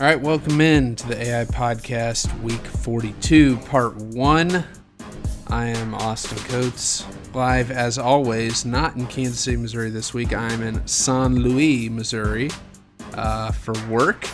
All 0.00 0.06
right, 0.06 0.20
welcome 0.20 0.60
in 0.60 0.94
to 0.94 1.08
the 1.08 1.20
AI 1.20 1.44
Podcast, 1.46 2.40
week 2.40 2.64
42, 2.64 3.56
part 3.56 3.96
one. 3.96 4.64
I 5.48 5.64
am 5.64 5.92
Austin 5.92 6.38
Coates, 6.38 7.04
live 7.34 7.72
as 7.72 7.98
always, 7.98 8.64
not 8.64 8.94
in 8.94 9.08
Kansas 9.08 9.40
City, 9.40 9.56
Missouri 9.56 9.90
this 9.90 10.14
week. 10.14 10.32
I'm 10.32 10.62
in 10.62 10.86
St. 10.86 11.34
Louis, 11.34 11.88
Missouri 11.88 12.48
uh, 13.14 13.50
for 13.50 13.74
work, 13.88 14.24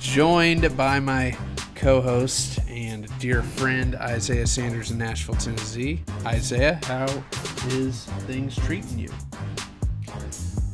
joined 0.00 0.76
by 0.76 0.98
my 0.98 1.38
co 1.76 2.00
host 2.00 2.58
and 2.68 3.06
dear 3.20 3.44
friend 3.44 3.94
Isaiah 3.94 4.48
Sanders 4.48 4.90
in 4.90 4.98
Nashville, 4.98 5.36
Tennessee. 5.36 6.02
Isaiah, 6.24 6.80
how 6.82 7.06
is 7.68 8.06
things 8.26 8.56
treating 8.56 8.98
you? 8.98 9.10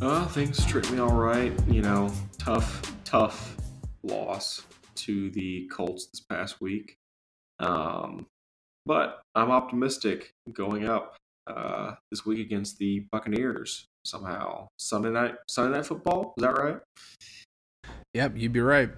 Uh, 0.01 0.27
things 0.29 0.64
treat 0.64 0.91
me 0.91 1.01
all 1.01 1.12
right. 1.12 1.53
You 1.69 1.83
know, 1.83 2.11
tough, 2.39 2.80
tough 3.05 3.58
loss 4.03 4.65
to 4.95 5.31
the 5.31 5.69
Colts 5.73 6.07
this 6.07 6.21
past 6.21 6.61
week. 6.61 6.97
Um, 7.59 8.27
but 8.85 9.23
I'm 9.35 9.51
optimistic 9.51 10.33
going 10.53 10.89
up 10.89 11.17
uh, 11.47 11.95
this 12.11 12.27
week 12.27 12.41
against 12.41 12.79
the 12.79 13.07
Buccaneers 13.13 13.87
somehow. 14.05 14.69
Sunday 14.79 15.11
night, 15.11 15.35
Sunday 15.49 15.77
night 15.77 15.87
football. 15.87 16.35
Is 16.37 16.43
that 16.43 16.59
right? 16.59 16.79
Yep, 18.15 18.33
you'd 18.37 18.53
be 18.53 18.61
right. 18.61 18.91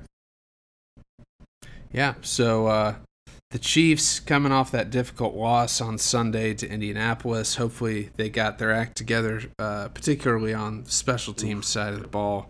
Yeah, 1.92 2.14
so 2.22 2.66
uh, 2.66 2.94
the 3.50 3.58
Chiefs 3.58 4.18
coming 4.18 4.50
off 4.50 4.72
that 4.72 4.90
difficult 4.90 5.34
loss 5.34 5.80
on 5.80 5.98
Sunday 5.98 6.54
to 6.54 6.68
Indianapolis. 6.68 7.54
Hopefully, 7.54 8.10
they 8.16 8.28
got 8.28 8.58
their 8.58 8.72
act 8.72 8.96
together, 8.96 9.42
uh, 9.60 9.88
particularly 9.88 10.52
on 10.52 10.84
the 10.84 10.90
special 10.90 11.34
teams 11.34 11.68
side 11.68 11.94
of 11.94 12.02
the 12.02 12.08
ball. 12.08 12.48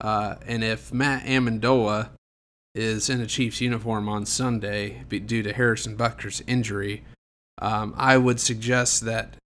Uh, 0.00 0.36
and 0.46 0.62
if 0.62 0.92
Matt 0.92 1.24
Amendola 1.24 2.10
is 2.74 3.08
in 3.08 3.20
a 3.20 3.26
Chiefs 3.26 3.60
uniform 3.60 4.08
on 4.08 4.26
Sunday 4.26 5.04
due 5.08 5.42
to 5.42 5.52
Harrison 5.52 5.96
Butker's 5.96 6.42
injury, 6.46 7.04
um, 7.60 7.94
I 7.96 8.18
would 8.18 8.38
suggest 8.38 9.04
that 9.06 9.36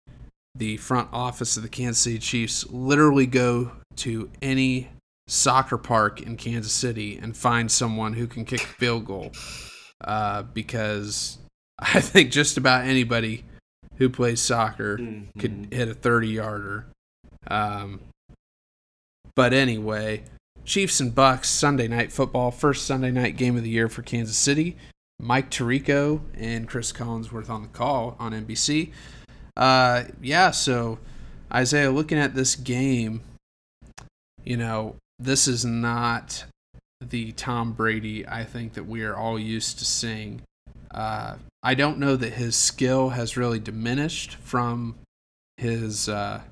the 0.55 0.77
front 0.79 1.09
office 1.13 1.57
of 1.57 1.63
the 1.63 1.69
Kansas 1.69 2.03
City 2.03 2.19
Chiefs 2.19 2.69
literally 2.71 3.27
go 3.27 3.73
to 3.97 4.31
any 4.43 4.89
soccer 5.29 5.79
park 5.79 6.21
in 6.21 6.37
Kansas 6.37 6.73
City 6.73 7.17
and 7.17 7.37
find 7.37 7.71
someone 7.71 8.15
who 8.15 8.27
can 8.27 8.45
kick 8.45 8.63
a 8.63 8.67
field 8.67 9.05
goal. 9.05 9.31
Uh, 10.03 10.43
because 10.43 11.39
I 11.79 12.01
think 12.01 12.33
just 12.33 12.57
about 12.57 12.85
anybody 12.85 13.45
who 13.97 14.09
plays 14.09 14.41
soccer 14.41 14.99
mm-hmm. 14.99 15.39
could 15.39 15.69
hit 15.71 15.89
a 15.89 15.95
30 15.95 16.29
yarder. 16.29 16.87
Um, 17.47 18.01
but 19.35 19.53
anyway, 19.53 20.25
Chiefs 20.71 21.01
and 21.01 21.13
Bucks 21.13 21.51
Sunday 21.51 21.89
night 21.89 22.13
football, 22.13 22.53
first 22.53 22.87
Sunday 22.87 23.11
night 23.11 23.37
game 23.37 23.57
of 23.57 23.65
the 23.65 23.71
year 23.71 23.89
for 23.89 24.03
Kansas 24.03 24.37
City. 24.37 24.77
Mike 25.19 25.51
Tirico 25.51 26.21
and 26.39 26.69
Cris 26.69 26.93
Collinsworth 26.93 27.51
on 27.51 27.63
the 27.63 27.69
call 27.69 28.15
on 28.21 28.31
NBC. 28.31 28.93
Uh, 29.57 30.05
yeah, 30.23 30.53
so 30.53 31.01
Isaiah, 31.53 31.91
looking 31.91 32.19
at 32.19 32.37
this 32.37 32.55
game, 32.55 33.23
you 34.45 34.57
know, 34.57 34.95
this 35.19 35.49
is 35.49 35.65
not 35.65 36.45
the 37.01 37.33
Tom 37.33 37.73
Brady 37.73 38.25
I 38.29 38.45
think 38.45 38.75
that 38.75 38.87
we 38.87 39.03
are 39.03 39.17
all 39.17 39.41
used 39.41 39.81
to 39.81 39.85
seeing. 39.85 40.43
Uh, 40.93 41.35
I 41.65 41.75
don't 41.75 41.99
know 41.99 42.15
that 42.15 42.35
his 42.35 42.55
skill 42.55 43.09
has 43.09 43.37
really 43.37 43.59
diminished 43.59 44.37
from 44.37 44.95
his 45.57 46.09
uh, 46.09 46.43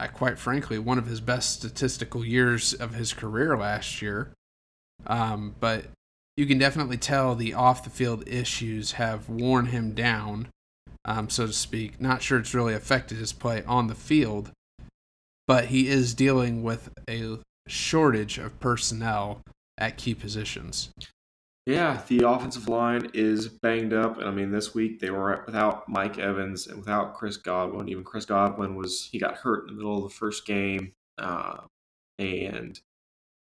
uh, 0.00 0.06
quite 0.06 0.38
frankly, 0.38 0.78
one 0.78 0.98
of 0.98 1.06
his 1.06 1.20
best 1.20 1.52
statistical 1.52 2.24
years 2.24 2.72
of 2.72 2.94
his 2.94 3.12
career 3.12 3.56
last 3.56 4.00
year. 4.00 4.32
Um, 5.06 5.54
but 5.60 5.84
you 6.36 6.46
can 6.46 6.56
definitely 6.56 6.96
tell 6.96 7.34
the 7.34 7.52
off 7.52 7.84
the 7.84 7.90
field 7.90 8.26
issues 8.26 8.92
have 8.92 9.28
worn 9.28 9.66
him 9.66 9.92
down, 9.92 10.48
um, 11.04 11.28
so 11.28 11.46
to 11.46 11.52
speak. 11.52 12.00
Not 12.00 12.22
sure 12.22 12.38
it's 12.38 12.54
really 12.54 12.72
affected 12.72 13.18
his 13.18 13.34
play 13.34 13.62
on 13.64 13.88
the 13.88 13.94
field, 13.94 14.52
but 15.46 15.66
he 15.66 15.88
is 15.88 16.14
dealing 16.14 16.62
with 16.62 16.88
a 17.08 17.38
shortage 17.68 18.38
of 18.38 18.58
personnel 18.58 19.42
at 19.76 19.98
key 19.98 20.14
positions. 20.14 20.90
Yeah, 21.66 22.02
the 22.08 22.28
offensive 22.28 22.68
line 22.68 23.10
is 23.12 23.48
banged 23.48 23.92
up. 23.92 24.18
And 24.18 24.28
I 24.28 24.30
mean, 24.30 24.50
this 24.50 24.74
week 24.74 25.00
they 25.00 25.10
were 25.10 25.42
without 25.46 25.88
Mike 25.88 26.18
Evans 26.18 26.66
and 26.66 26.78
without 26.78 27.14
Chris 27.14 27.36
Godwin. 27.36 27.88
Even 27.88 28.02
Chris 28.02 28.24
Godwin 28.24 28.74
was, 28.76 29.08
he 29.12 29.18
got 29.18 29.36
hurt 29.36 29.68
in 29.68 29.74
the 29.74 29.82
middle 29.82 29.96
of 29.96 30.10
the 30.10 30.16
first 30.16 30.46
game. 30.46 30.92
Uh, 31.18 31.58
and 32.18 32.80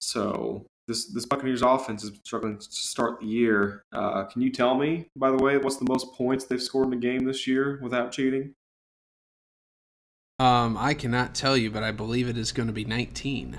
so 0.00 0.66
this, 0.86 1.12
this 1.12 1.26
Buccaneers 1.26 1.62
offense 1.62 2.02
is 2.02 2.12
struggling 2.24 2.58
to 2.58 2.64
start 2.70 3.20
the 3.20 3.26
year. 3.26 3.84
Uh, 3.92 4.24
can 4.24 4.40
you 4.40 4.50
tell 4.50 4.74
me, 4.74 5.10
by 5.14 5.30
the 5.30 5.36
way, 5.36 5.58
what's 5.58 5.76
the 5.76 5.86
most 5.88 6.14
points 6.14 6.46
they've 6.46 6.62
scored 6.62 6.88
in 6.88 6.94
a 6.94 6.96
game 6.96 7.24
this 7.24 7.46
year 7.46 7.78
without 7.82 8.10
cheating? 8.10 8.54
Um, 10.38 10.76
I 10.78 10.94
cannot 10.94 11.34
tell 11.34 11.56
you, 11.56 11.70
but 11.70 11.82
I 11.82 11.90
believe 11.90 12.28
it 12.28 12.38
is 12.38 12.52
going 12.52 12.68
to 12.68 12.72
be 12.72 12.84
19. 12.84 13.58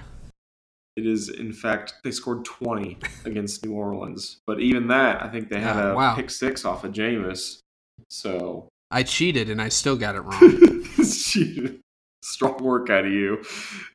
It 0.99 1.07
is, 1.07 1.29
in 1.29 1.53
fact, 1.53 1.93
they 2.03 2.11
scored 2.11 2.43
20 2.43 2.97
against 3.23 3.65
New 3.65 3.71
Orleans. 3.71 4.41
But 4.45 4.59
even 4.59 4.89
that, 4.89 5.23
I 5.23 5.29
think 5.29 5.47
they 5.47 5.61
had 5.61 5.77
a 5.77 5.95
wow. 5.95 6.13
pick 6.13 6.29
six 6.29 6.65
off 6.65 6.83
of 6.83 6.91
Jameis. 6.91 7.59
So. 8.09 8.67
I 8.91 9.03
cheated 9.03 9.49
and 9.49 9.61
I 9.61 9.69
still 9.69 9.95
got 9.95 10.15
it 10.15 10.21
wrong. 10.21 10.83
cheated. 11.05 11.79
Strong 12.21 12.61
work 12.61 12.89
out 12.89 13.05
of 13.05 13.13
you. 13.13 13.41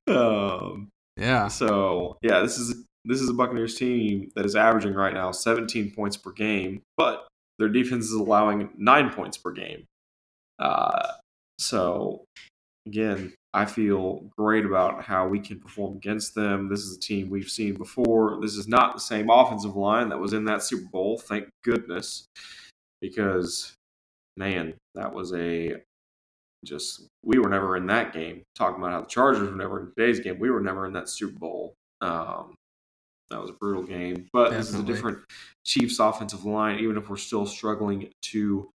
Um, 0.06 0.88
yeah. 1.19 1.48
So, 1.48 2.16
yeah, 2.22 2.41
this 2.41 2.56
is 2.56 2.87
this 3.04 3.21
is 3.21 3.28
a 3.28 3.34
Buccaneers 3.34 3.75
team 3.75 4.31
that 4.34 4.47
is 4.47 4.56
averaging 4.56 4.94
right 4.94 5.12
now 5.12 5.31
17 5.31 5.91
points 5.91 6.16
per 6.16 6.32
game, 6.32 6.81
but 6.97 7.28
their 7.59 7.69
defense 7.69 8.06
is 8.06 8.12
allowing 8.12 8.71
nine 8.78 9.10
points 9.10 9.36
per 9.36 9.53
game. 9.53 9.84
Uh, 10.59 11.09
so, 11.59 12.25
again, 12.87 13.33
I 13.53 13.65
feel 13.65 14.28
great 14.37 14.65
about 14.65 15.05
how 15.05 15.28
we 15.28 15.39
can 15.39 15.59
perform 15.59 15.97
against 15.97 16.34
them. 16.34 16.69
This 16.69 16.81
is 16.81 16.97
a 16.97 17.00
team 17.00 17.31
we've 17.31 17.49
seen 17.49 17.75
before. 17.75 18.39
This 18.41 18.56
is 18.56 18.69
not 18.69 18.95
the 18.95 19.00
same 19.00 19.31
offensive 19.31 19.77
line 19.77 20.09
that 20.09 20.19
was 20.19 20.33
in 20.33 20.45
that 20.47 20.62
Super 20.62 20.89
Bowl, 20.91 21.19
thank 21.19 21.49
goodness, 21.65 22.27
because 23.00 23.75
man, 24.37 24.75
that 24.95 25.12
was 25.12 25.33
a 25.34 25.77
just 26.65 27.06
we 27.22 27.39
were 27.39 27.49
never 27.49 27.77
in 27.77 27.87
that 27.87 28.12
game. 28.12 28.43
Talking 28.55 28.83
about 28.83 28.93
how 28.93 29.01
the 29.03 29.06
Chargers 29.06 29.49
were 29.49 29.56
never 29.56 29.81
in 29.81 29.93
today's 29.97 30.21
game, 30.21 30.39
we 30.39 30.51
were 30.51 30.61
never 30.61 30.87
in 30.87 30.93
that 30.95 31.09
Super 31.09 31.39
Bowl. 31.39 31.75
Um, 32.01 32.55
that 33.31 33.41
was 33.41 33.51
a 33.51 33.55
brutal 33.55 33.83
game, 33.83 34.28
but 34.33 34.51
Definitely. 34.51 34.59
this 34.59 34.69
is 34.69 34.81
a 34.81 34.83
different 34.83 35.19
Chiefs 35.65 35.99
offensive 35.99 36.45
line. 36.45 36.78
Even 36.81 36.97
if 36.97 37.09
we're 37.09 37.16
still 37.16 37.47
struggling 37.47 38.11
to 38.22 38.69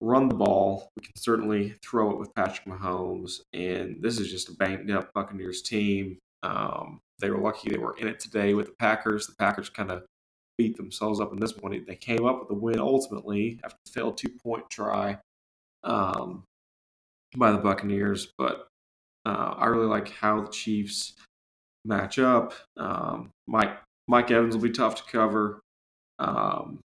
run 0.00 0.28
the 0.28 0.34
ball. 0.34 0.90
We 0.96 1.02
can 1.02 1.16
certainly 1.16 1.76
throw 1.82 2.10
it 2.12 2.18
with 2.18 2.34
Patrick 2.34 2.66
Mahomes. 2.66 3.40
And 3.52 3.96
this 4.00 4.20
is 4.20 4.30
just 4.30 4.48
a 4.48 4.52
banged 4.52 4.90
up 4.90 5.12
Buccaneers 5.14 5.62
team. 5.62 6.18
Um, 6.42 7.00
they 7.18 7.30
were 7.30 7.40
lucky 7.40 7.70
they 7.70 7.78
were 7.78 7.96
in 7.96 8.06
it 8.06 8.20
today 8.20 8.54
with 8.54 8.66
the 8.66 8.74
Packers. 8.78 9.26
The 9.26 9.34
Packers 9.38 9.68
kind 9.68 9.90
of 9.90 10.04
beat 10.56 10.76
themselves 10.76 11.20
up 11.20 11.32
in 11.32 11.40
this 11.40 11.56
one. 11.56 11.84
They 11.86 11.96
came 11.96 12.24
up 12.24 12.40
with 12.40 12.50
a 12.50 12.60
win 12.60 12.78
ultimately 12.78 13.58
after 13.64 13.76
a 13.86 13.90
failed 13.90 14.16
two 14.16 14.30
point 14.42 14.70
try 14.70 15.18
um, 15.84 16.44
by 17.36 17.50
the 17.50 17.58
Buccaneers. 17.58 18.32
But 18.38 18.68
uh, 19.26 19.54
I 19.56 19.66
really 19.66 19.86
like 19.86 20.10
how 20.10 20.40
the 20.40 20.50
Chiefs 20.50 21.14
match 21.84 22.18
up. 22.18 22.52
Um, 22.76 23.30
Mike 23.46 23.76
Mike 24.06 24.30
Evans 24.30 24.54
will 24.54 24.62
be 24.62 24.70
tough 24.70 24.94
to 24.96 25.02
cover 25.10 25.60
um, 26.18 26.78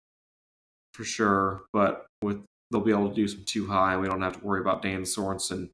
for 0.93 1.03
sure, 1.03 1.63
but 1.73 2.05
with 2.21 2.41
they'll 2.71 2.81
be 2.81 2.91
able 2.91 3.09
to 3.09 3.15
do 3.15 3.27
some 3.27 3.43
too 3.45 3.67
high. 3.67 3.93
and 3.93 4.01
We 4.01 4.07
don't 4.07 4.21
have 4.21 4.39
to 4.39 4.45
worry 4.45 4.61
about 4.61 4.81
Dan 4.81 5.03
Sorensen 5.03 5.69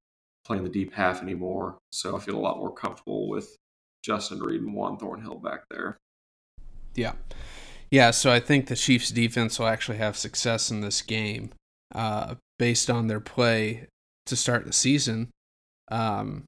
playing 0.45 0.63
the 0.63 0.69
deep 0.69 0.93
half 0.93 1.21
anymore. 1.21 1.77
So 1.91 2.15
I 2.15 2.19
feel 2.19 2.35
a 2.35 2.39
lot 2.39 2.57
more 2.57 2.73
comfortable 2.73 3.29
with 3.29 3.55
Justin 4.03 4.39
Reid 4.39 4.61
and 4.61 4.73
Juan 4.73 4.97
Thornhill 4.97 5.35
back 5.35 5.65
there. 5.69 5.97
Yeah. 6.95 7.13
Yeah, 7.91 8.11
so 8.11 8.31
I 8.31 8.39
think 8.39 8.67
the 8.67 8.75
Chiefs 8.75 9.11
defense 9.11 9.59
will 9.59 9.67
actually 9.67 9.97
have 9.97 10.17
success 10.17 10.71
in 10.71 10.81
this 10.81 11.01
game 11.01 11.51
uh, 11.95 12.35
based 12.59 12.89
on 12.89 13.07
their 13.07 13.21
play 13.21 13.87
to 14.25 14.35
start 14.35 14.65
the 14.65 14.73
season. 14.73 15.29
Um, 15.89 16.43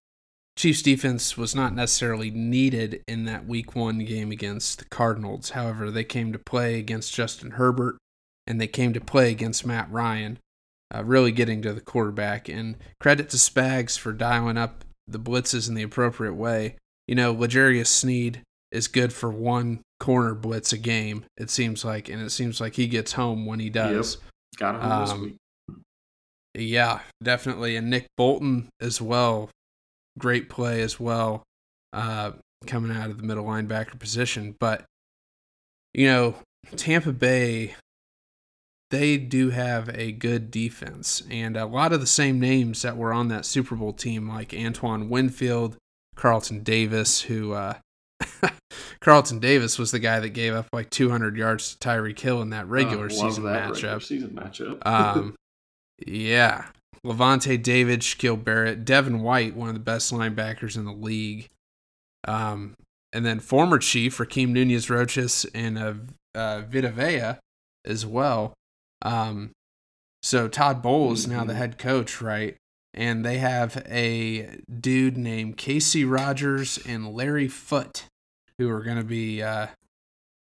Chiefs 0.57 0.81
defense 0.81 1.37
was 1.37 1.55
not 1.55 1.73
necessarily 1.73 2.31
needed 2.31 3.01
in 3.07 3.23
that 3.25 3.45
week 3.45 3.73
one 3.75 3.99
game 3.99 4.31
against 4.31 4.79
the 4.79 4.85
Cardinals. 4.85 5.51
However, 5.51 5.89
they 5.89 6.03
came 6.03 6.33
to 6.33 6.39
play 6.39 6.77
against 6.77 7.13
Justin 7.13 7.51
Herbert 7.51 7.97
and 8.49 8.59
they 8.59 8.67
came 8.67 8.91
to 8.93 8.99
play 8.99 9.31
against 9.31 9.65
Matt 9.65 9.89
Ryan, 9.91 10.39
uh, 10.93 11.03
really 11.03 11.31
getting 11.31 11.61
to 11.61 11.71
the 11.71 11.81
quarterback. 11.81 12.49
And 12.49 12.75
credit 12.99 13.29
to 13.29 13.37
Spags 13.37 13.97
for 13.97 14.11
dialing 14.11 14.57
up 14.57 14.83
the 15.07 15.19
blitzes 15.19 15.69
in 15.69 15.75
the 15.75 15.83
appropriate 15.83 16.33
way. 16.33 16.75
You 17.07 17.15
know, 17.15 17.31
L'Jarius 17.31 17.87
Sneed 17.87 18.41
is 18.71 18.87
good 18.87 19.13
for 19.13 19.29
one 19.29 19.81
corner 19.99 20.33
blitz 20.33 20.73
a 20.73 20.77
game, 20.77 21.25
it 21.37 21.49
seems 21.49 21.85
like, 21.85 22.09
and 22.09 22.21
it 22.21 22.31
seems 22.31 22.59
like 22.59 22.75
he 22.75 22.87
gets 22.87 23.13
home 23.13 23.45
when 23.45 23.59
he 23.59 23.69
does. 23.69 24.15
Yep. 24.15 24.23
Got 24.57 24.75
him 24.75 24.91
um, 24.91 25.01
this 25.01 25.17
week. 25.17 25.35
Yeah, 26.55 26.99
definitely. 27.21 27.75
And 27.75 27.89
Nick 27.89 28.07
Bolton 28.17 28.69
as 28.81 29.01
well. 29.01 29.49
Great 30.17 30.49
play 30.49 30.81
as 30.81 30.99
well, 30.99 31.43
uh, 31.93 32.31
coming 32.65 32.95
out 32.95 33.09
of 33.09 33.17
the 33.17 33.23
middle 33.23 33.45
linebacker 33.45 33.97
position. 33.97 34.55
But 34.59 34.83
you 35.93 36.07
know, 36.07 36.35
Tampa 36.75 37.13
Bay, 37.13 37.75
they 38.91 39.17
do 39.17 39.51
have 39.51 39.89
a 39.89 40.11
good 40.11 40.51
defense, 40.51 41.23
and 41.29 41.55
a 41.55 41.65
lot 41.65 41.93
of 41.93 41.99
the 41.99 42.07
same 42.07 42.39
names 42.39 42.81
that 42.81 42.97
were 42.97 43.13
on 43.13 43.27
that 43.27 43.45
Super 43.45 43.75
Bowl 43.75 43.93
team, 43.93 44.27
like 44.27 44.53
Antoine 44.53 45.09
Winfield, 45.09 45.77
Carlton 46.15 46.63
Davis, 46.63 47.21
who 47.21 47.53
uh, 47.53 47.75
Carlton 49.01 49.39
Davis 49.39 49.77
was 49.79 49.91
the 49.91 49.99
guy 49.99 50.19
that 50.19 50.29
gave 50.29 50.53
up 50.53 50.67
like 50.73 50.89
200 50.89 51.37
yards 51.37 51.75
to 51.75 51.87
Tyreek 51.87 52.19
Hill 52.19 52.41
in 52.41 52.49
that 52.49 52.67
regular 52.67 53.09
love 53.09 53.11
season 53.11 53.43
that 53.45 53.69
matchup. 53.69 53.73
regular 53.73 53.99
season 53.99 54.29
matchup. 54.31 54.81
Um, 54.85 55.35
yeah. 56.05 56.65
Lavonte 57.05 57.61
David, 57.61 58.01
Shaquille 58.01 58.43
Barrett, 58.43 58.83
Devin 58.83 59.21
White, 59.21 59.55
one 59.55 59.69
of 59.69 59.75
the 59.75 59.79
best 59.79 60.13
linebackers 60.13 60.75
in 60.75 60.85
the 60.85 60.91
league. 60.91 61.47
Um, 62.27 62.73
and 63.13 63.25
then 63.25 63.39
former 63.39 63.79
Chief 63.79 64.17
Rakeem 64.17 64.49
Nunez 64.49 64.89
Roches 64.89 65.45
and 65.53 65.77
uh, 65.77 65.93
uh, 66.35 66.61
Vita 66.61 66.89
Vea 66.89 67.39
as 67.85 68.05
well. 68.05 68.53
Um, 69.01 69.51
so 70.21 70.47
Todd 70.47 70.81
Bowles 70.81 71.27
now 71.27 71.43
the 71.45 71.53
Mhm. 71.53 71.57
head 71.57 71.77
coach, 71.77 72.21
right? 72.21 72.55
And 72.93 73.23
they 73.23 73.37
have 73.37 73.77
a 73.87 74.57
dude 74.67 75.17
named 75.17 75.57
Kacy 75.57 76.09
Rodgers 76.09 76.77
and 76.85 77.13
Larry 77.13 77.47
Foote 77.47 78.05
who 78.57 78.69
are 78.69 78.83
going 78.83 78.97
to 78.97 79.03
be 79.03 79.41
uh, 79.41 79.67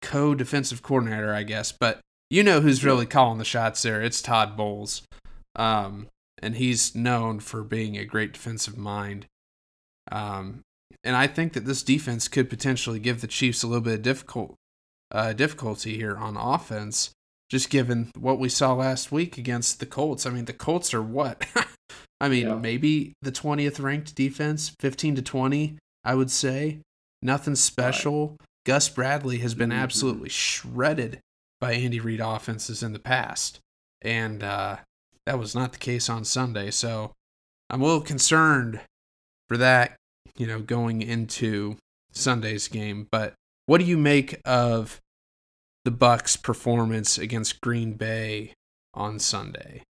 co-defensive 0.02 0.82
coordinator, 0.82 1.34
I 1.34 1.42
guess. 1.42 1.72
But 1.72 2.00
you 2.30 2.42
know 2.42 2.60
who's 2.60 2.84
really 2.84 3.06
calling 3.06 3.38
the 3.38 3.44
shots 3.44 3.82
there? 3.82 4.00
It's 4.02 4.22
Todd 4.22 4.56
Bowles, 4.56 5.02
um, 5.56 6.08
and 6.40 6.56
he's 6.56 6.94
known 6.94 7.40
for 7.40 7.62
being 7.62 7.96
a 7.96 8.04
great 8.04 8.32
defensive 8.32 8.76
mind. 8.78 9.26
Um, 10.10 10.60
and 11.04 11.16
I 11.16 11.26
think 11.26 11.52
that 11.52 11.64
this 11.66 11.82
defense 11.82 12.28
could 12.28 12.48
potentially 12.48 12.98
give 12.98 13.20
the 13.20 13.26
Chiefs 13.26 13.62
a 13.62 13.66
little 13.66 13.82
bit 13.82 13.94
of 13.94 14.02
difficult 14.02 14.54
uh, 15.10 15.32
difficulty 15.32 15.96
here 15.96 16.16
on 16.16 16.36
offense, 16.36 17.10
just 17.48 17.70
given 17.70 18.10
what 18.18 18.38
we 18.38 18.48
saw 18.48 18.74
last 18.74 19.10
week 19.10 19.38
against 19.38 19.80
the 19.80 19.86
Colts. 19.86 20.26
I 20.26 20.30
mean, 20.30 20.44
the 20.44 20.52
Colts 20.52 20.92
are 20.94 21.02
what? 21.02 21.46
I 22.20 22.28
mean, 22.28 22.46
Yeah. 22.48 22.54
maybe 22.56 23.12
the 23.22 23.30
twentieth 23.32 23.78
ranked 23.80 24.14
defense, 24.14 24.72
fifteen 24.80 25.14
to 25.16 25.22
twenty. 25.22 25.78
I 26.04 26.14
would 26.14 26.30
say 26.30 26.78
nothing 27.22 27.54
special. 27.54 28.36
Gus 28.66 28.88
Bradley 28.88 29.38
has 29.38 29.54
been 29.54 29.70
Mhm. 29.70 29.78
absolutely 29.80 30.28
shredded 30.28 31.20
by 31.60 31.72
Andy 31.72 32.00
Reid 32.00 32.20
offenses 32.20 32.82
in 32.82 32.92
the 32.92 32.98
past, 32.98 33.58
and 34.02 34.42
uh, 34.42 34.78
that 35.26 35.38
was 35.38 35.54
not 35.54 35.72
the 35.72 35.78
case 35.78 36.08
on 36.08 36.24
Sunday. 36.24 36.70
So 36.70 37.12
I'm 37.70 37.80
a 37.80 37.84
little 37.84 38.00
concerned 38.00 38.80
for 39.48 39.56
that, 39.56 39.96
you 40.36 40.46
know, 40.46 40.60
going 40.60 41.02
into 41.02 41.76
Sunday's 42.12 42.68
game. 42.68 43.06
But 43.10 43.34
what 43.66 43.78
do 43.78 43.84
you 43.84 43.96
make 43.98 44.40
of 44.44 44.98
the 45.88 45.96
Bucks' 45.96 46.36
performance 46.36 47.16
against 47.16 47.62
Green 47.62 47.94
Bay 47.94 48.52
on 48.92 49.18
Sunday? 49.18 49.84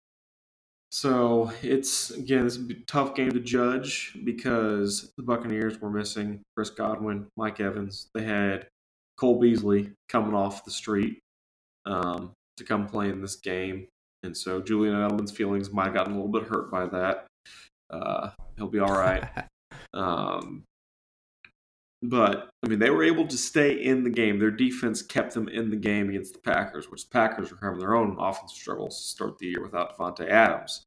So 0.93 1.51
it's 1.63 2.11
again, 2.11 2.45
this 2.45 2.57
is 2.57 2.69
a 2.69 2.75
tough 2.87 3.15
game 3.15 3.31
to 3.31 3.41
judge 3.41 4.15
because 4.23 5.11
the 5.17 5.23
Buccaneers 5.23 5.81
were 5.81 5.89
missing 5.89 6.43
Chris 6.55 6.69
Godwin, 6.69 7.29
Mike 7.39 7.61
Evans. 7.61 8.09
They 8.13 8.25
had 8.25 8.67
Cole 9.17 9.41
Beasley 9.41 9.91
coming 10.11 10.35
off 10.35 10.67
the 10.67 10.71
street 10.71 11.19
um, 11.87 12.33
to 12.59 12.65
come 12.65 12.87
play 12.87 13.09
in 13.09 13.23
this 13.23 13.37
game, 13.37 13.87
and 14.23 14.37
so 14.37 14.61
Julian 14.61 14.95
Edelman's 14.97 15.33
feelings 15.33 15.73
might 15.73 15.87
have 15.87 15.95
gotten 15.95 16.13
a 16.13 16.17
little 16.17 16.31
bit 16.31 16.47
hurt 16.47 16.71
by 16.71 16.85
that. 16.89 17.27
Uh, 17.89 18.33
he'll 18.59 18.69
be 18.69 18.81
all 18.81 18.93
right. 18.93 19.25
Um, 19.95 20.65
but 22.03 22.51
I 22.63 22.69
mean, 22.69 22.79
they 22.79 22.91
were 22.91 23.05
able 23.05 23.27
to 23.27 23.39
stay 23.39 23.73
in 23.73 24.05
the 24.05 24.11
game. 24.11 24.39
Their 24.39 24.51
defense 24.51 25.03
kept 25.03 25.35
them 25.35 25.49
in 25.49 25.71
the 25.71 25.77
game 25.77 26.09
against 26.09 26.35
the 26.35 26.41
Packers, 26.41 26.91
which 26.91 27.09
the 27.09 27.13
Packers 27.13 27.51
were 27.51 27.59
having 27.63 27.81
their 27.81 27.95
own 27.95 28.17
offensive 28.19 28.57
struggles 28.57 29.01
to 29.01 29.09
start 29.09 29.39
the 29.39 29.47
year 29.47 29.63
without 29.63 29.97
Davante 29.97 30.29
Adams. 30.29 30.85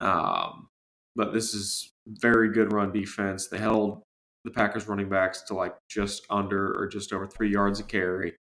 Um, 0.00 0.68
but 1.14 1.32
this 1.32 1.54
is 1.54 1.90
very 2.06 2.50
good 2.52 2.72
run 2.72 2.92
defense. 2.92 3.48
They 3.48 3.58
held 3.58 4.02
the 4.44 4.50
Packers 4.50 4.88
running 4.88 5.08
backs 5.08 5.42
to 5.42 5.54
like 5.54 5.74
just 5.90 6.24
under 6.30 6.72
or 6.78 6.86
just 6.86 7.12
over 7.12 7.26
three 7.26 7.50
yards 7.50 7.80
a 7.80 7.82
carry. 7.82 8.34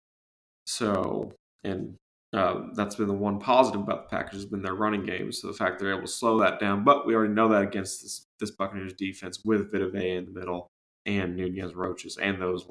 So, 0.67 1.31
and 1.63 1.95
uh, 2.33 2.67
that's 2.73 2.95
been 2.95 3.07
the 3.07 3.13
one 3.13 3.39
positive 3.39 3.81
about 3.81 4.09
the 4.09 4.15
Packers 4.15 4.39
has 4.39 4.45
been 4.45 4.61
their 4.61 4.75
running 4.75 5.03
game. 5.03 5.31
So 5.31 5.47
the 5.47 5.53
fact 5.53 5.79
they're 5.79 5.91
able 5.91 6.01
to 6.01 6.07
slow 6.07 6.39
that 6.39 6.59
down, 6.59 6.83
but 6.83 7.07
we 7.07 7.15
already 7.15 7.33
know 7.33 7.47
that 7.49 7.63
against 7.63 8.01
this, 8.01 8.25
this 8.39 8.51
Buccaneers 8.51 8.93
defense 8.93 9.41
with 9.45 9.71
Vita 9.71 9.89
Vea 9.89 10.17
in 10.17 10.25
the 10.25 10.39
middle 10.39 10.69
and 11.05 11.35
Nunez 11.35 11.73
Roches 11.75 12.17
and 12.17 12.41
those 12.41 12.65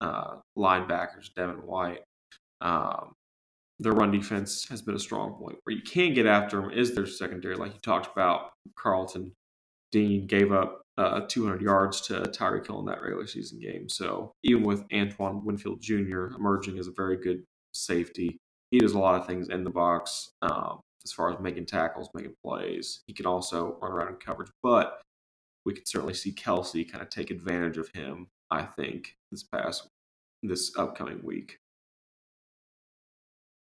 uh, 0.00 0.36
linebackers, 0.56 1.32
Devin 1.34 1.66
White. 1.66 2.02
Um, 2.60 3.12
their 3.80 3.92
run 3.92 4.12
defense 4.12 4.68
has 4.68 4.82
been 4.82 4.94
a 4.94 5.00
strong 5.00 5.34
point. 5.34 5.58
Where 5.64 5.76
you 5.76 5.82
can 5.82 6.14
get 6.14 6.26
after 6.26 6.60
them 6.60 6.70
is 6.70 6.94
their 6.94 7.06
secondary, 7.06 7.56
like 7.56 7.74
you 7.74 7.80
talked 7.80 8.10
about. 8.12 8.52
Carlton 8.76 9.32
Dean 9.90 10.26
gave 10.26 10.52
up 10.52 10.82
uh, 10.96 11.20
200 11.28 11.60
yards 11.60 12.00
to 12.02 12.14
Tyreek 12.22 12.66
Hill 12.66 12.80
in 12.80 12.86
that 12.86 13.02
regular 13.02 13.26
season 13.26 13.58
game. 13.58 13.88
So 13.88 14.32
even 14.44 14.62
with 14.62 14.84
Antoine 14.92 15.44
Winfield 15.44 15.80
Jr. 15.80 16.26
emerging 16.36 16.78
as 16.78 16.86
a 16.86 16.92
very 16.96 17.16
good 17.16 17.42
safety, 17.72 18.38
he 18.70 18.78
does 18.78 18.92
a 18.92 18.98
lot 18.98 19.20
of 19.20 19.26
things 19.26 19.48
in 19.48 19.64
the 19.64 19.70
box 19.70 20.30
um, 20.42 20.80
as 21.04 21.12
far 21.12 21.32
as 21.32 21.40
making 21.40 21.66
tackles, 21.66 22.08
making 22.14 22.34
plays. 22.44 23.02
He 23.06 23.12
can 23.12 23.26
also 23.26 23.76
run 23.80 23.92
around 23.92 24.08
in 24.08 24.14
coverage, 24.16 24.50
but 24.62 25.00
we 25.64 25.74
could 25.74 25.88
certainly 25.88 26.14
see 26.14 26.32
Kelce 26.32 26.90
kind 26.90 27.02
of 27.02 27.10
take 27.10 27.30
advantage 27.30 27.78
of 27.78 27.88
him. 27.94 28.28
I 28.50 28.62
think 28.62 29.16
this 29.30 29.42
past 29.42 29.88
this 30.42 30.76
upcoming 30.76 31.20
week. 31.22 31.58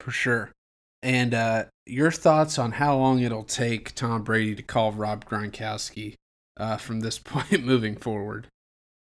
For 0.01 0.11
sure. 0.11 0.51
And 1.03 1.35
uh, 1.35 1.65
your 1.87 2.11
thoughts 2.11 2.59
on 2.59 2.73
how 2.73 2.97
long 2.97 3.21
it'll 3.21 3.45
take 3.45 3.95
Tom 3.95 4.23
Brady 4.23 4.55
to 4.55 4.63
call 4.63 4.93
Rob 4.93 5.25
Gronkowski 5.25 6.15
uh, 6.57 6.77
from 6.77 7.01
this 7.01 7.19
point 7.25 7.65
moving 7.65 7.97
forward? 7.97 8.49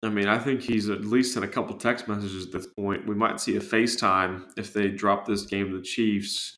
I 0.03 0.09
mean, 0.09 0.27
I 0.27 0.37
think 0.37 0.61
he's 0.61 0.89
at 0.89 1.05
least 1.05 1.33
sent 1.33 1.45
a 1.45 1.47
couple 1.47 1.75
text 1.77 2.07
messages 2.07 2.45
at 2.45 2.51
this 2.51 2.67
point. 2.77 3.07
We 3.07 3.15
might 3.15 3.39
see 3.39 3.55
a 3.55 3.59
FaceTime 3.59 4.51
if 4.57 4.71
they 4.71 4.89
drop 4.89 5.25
this 5.25 5.43
game 5.43 5.71
to 5.71 5.77
the 5.77 5.83
Chiefs. 5.83 6.57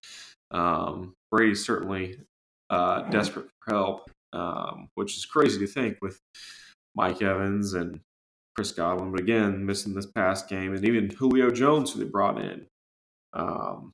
Um, 0.52 1.14
Brady's 1.32 1.66
certainly 1.66 2.20
uh, 2.70 3.04
desperate 3.04 3.48
for 3.62 3.74
help, 3.74 4.12
um, 4.34 4.90
which 4.96 5.18
is 5.18 5.26
crazy 5.26 5.60
to 5.60 5.68
think 5.68 5.98
with 6.02 6.20
Mike 6.96 7.22
Evans 7.22 7.74
and 7.74 8.00
Chris 8.56 8.72
Godwin. 8.72 9.12
But 9.12 9.20
again, 9.22 9.66
missing 9.66 9.94
this 9.94 10.08
past 10.08 10.50
game, 10.50 10.74
and 10.74 10.86
even 10.86 11.10
Julio 11.10 11.52
Jones, 11.52 11.92
who 11.92 12.00
they 12.00 12.10
brought 12.10 12.40
in. 12.42 12.66
Um, 13.34 13.92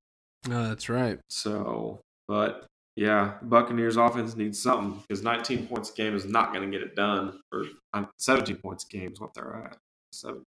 No, 0.47 0.67
that's 0.67 0.89
right. 0.89 1.19
so, 1.29 1.99
but 2.27 2.65
yeah, 2.95 3.33
Buccaneers 3.41 3.97
offense 3.97 4.35
needs 4.35 4.61
something 4.61 5.01
because 5.07 5.23
19 5.23 5.67
points 5.67 5.89
a 5.89 5.93
game 5.93 6.15
is 6.15 6.25
not 6.25 6.53
going 6.53 6.69
to 6.69 6.77
get 6.77 6.85
it 6.85 6.95
done. 6.95 7.39
Or 7.51 7.65
um, 7.93 8.07
17 8.19 8.57
points 8.57 8.85
a 8.85 8.95
game 8.95 9.11
is 9.13 9.19
what 9.19 9.33
they're 9.33 9.55
at. 9.65 9.77
Seven. 10.11 10.43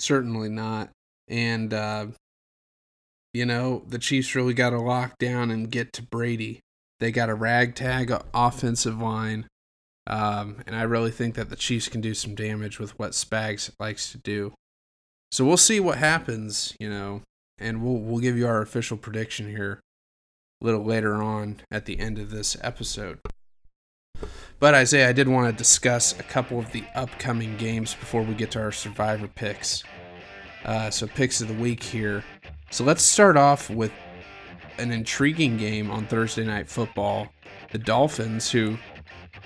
Certainly 0.00 0.48
not. 0.48 0.90
And, 1.28 1.72
uh, 1.72 2.06
you 3.32 3.46
know, 3.46 3.84
the 3.88 3.98
Chiefs 3.98 4.34
really 4.34 4.54
got 4.54 4.70
to 4.70 4.80
lock 4.80 5.18
down 5.18 5.50
and 5.50 5.70
get 5.70 5.92
to 5.94 6.02
Brady. 6.02 6.60
They 7.00 7.12
got 7.12 7.28
a 7.28 7.34
ragtag 7.34 8.12
offensive 8.34 9.00
line. 9.00 9.46
Um, 10.06 10.62
and 10.66 10.74
I 10.74 10.82
really 10.82 11.10
think 11.10 11.34
that 11.34 11.50
the 11.50 11.56
Chiefs 11.56 11.88
can 11.88 12.00
do 12.00 12.14
some 12.14 12.34
damage 12.34 12.78
with 12.78 12.98
what 12.98 13.12
Spags 13.12 13.70
likes 13.78 14.10
to 14.12 14.18
do. 14.18 14.54
So 15.30 15.44
we'll 15.44 15.58
see 15.58 15.80
what 15.80 15.98
happens, 15.98 16.74
you 16.80 16.88
know, 16.88 17.22
and 17.58 17.82
we'll 17.82 17.98
we'll 17.98 18.20
give 18.20 18.38
you 18.38 18.46
our 18.46 18.62
official 18.62 18.96
prediction 18.96 19.50
here 19.50 19.80
a 20.60 20.64
little 20.64 20.82
later 20.82 21.22
on 21.22 21.60
at 21.70 21.84
the 21.84 22.00
end 22.00 22.18
of 22.18 22.30
this 22.30 22.56
episode. 22.62 23.18
But 24.58 24.74
Isaiah, 24.74 25.10
I 25.10 25.12
did 25.12 25.28
want 25.28 25.52
to 25.52 25.56
discuss 25.56 26.18
a 26.18 26.22
couple 26.22 26.58
of 26.58 26.72
the 26.72 26.84
upcoming 26.94 27.56
games 27.58 27.94
before 27.94 28.22
we 28.22 28.34
get 28.34 28.50
to 28.52 28.60
our 28.60 28.72
survivor 28.72 29.28
picks. 29.28 29.84
Uh, 30.64 30.90
so 30.90 31.06
picks 31.06 31.40
of 31.40 31.48
the 31.48 31.54
week 31.54 31.82
here. 31.82 32.24
So 32.70 32.82
let's 32.82 33.02
start 33.02 33.36
off 33.36 33.70
with 33.70 33.92
an 34.78 34.92
intriguing 34.92 35.56
game 35.56 35.90
on 35.90 36.06
Thursday 36.06 36.44
night 36.44 36.68
football. 36.68 37.28
The 37.70 37.78
Dolphins, 37.78 38.50
who, 38.50 38.76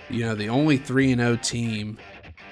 you 0.09 0.21
know, 0.21 0.35
the 0.35 0.49
only 0.49 0.77
3 0.77 1.15
0 1.15 1.37
team 1.37 1.99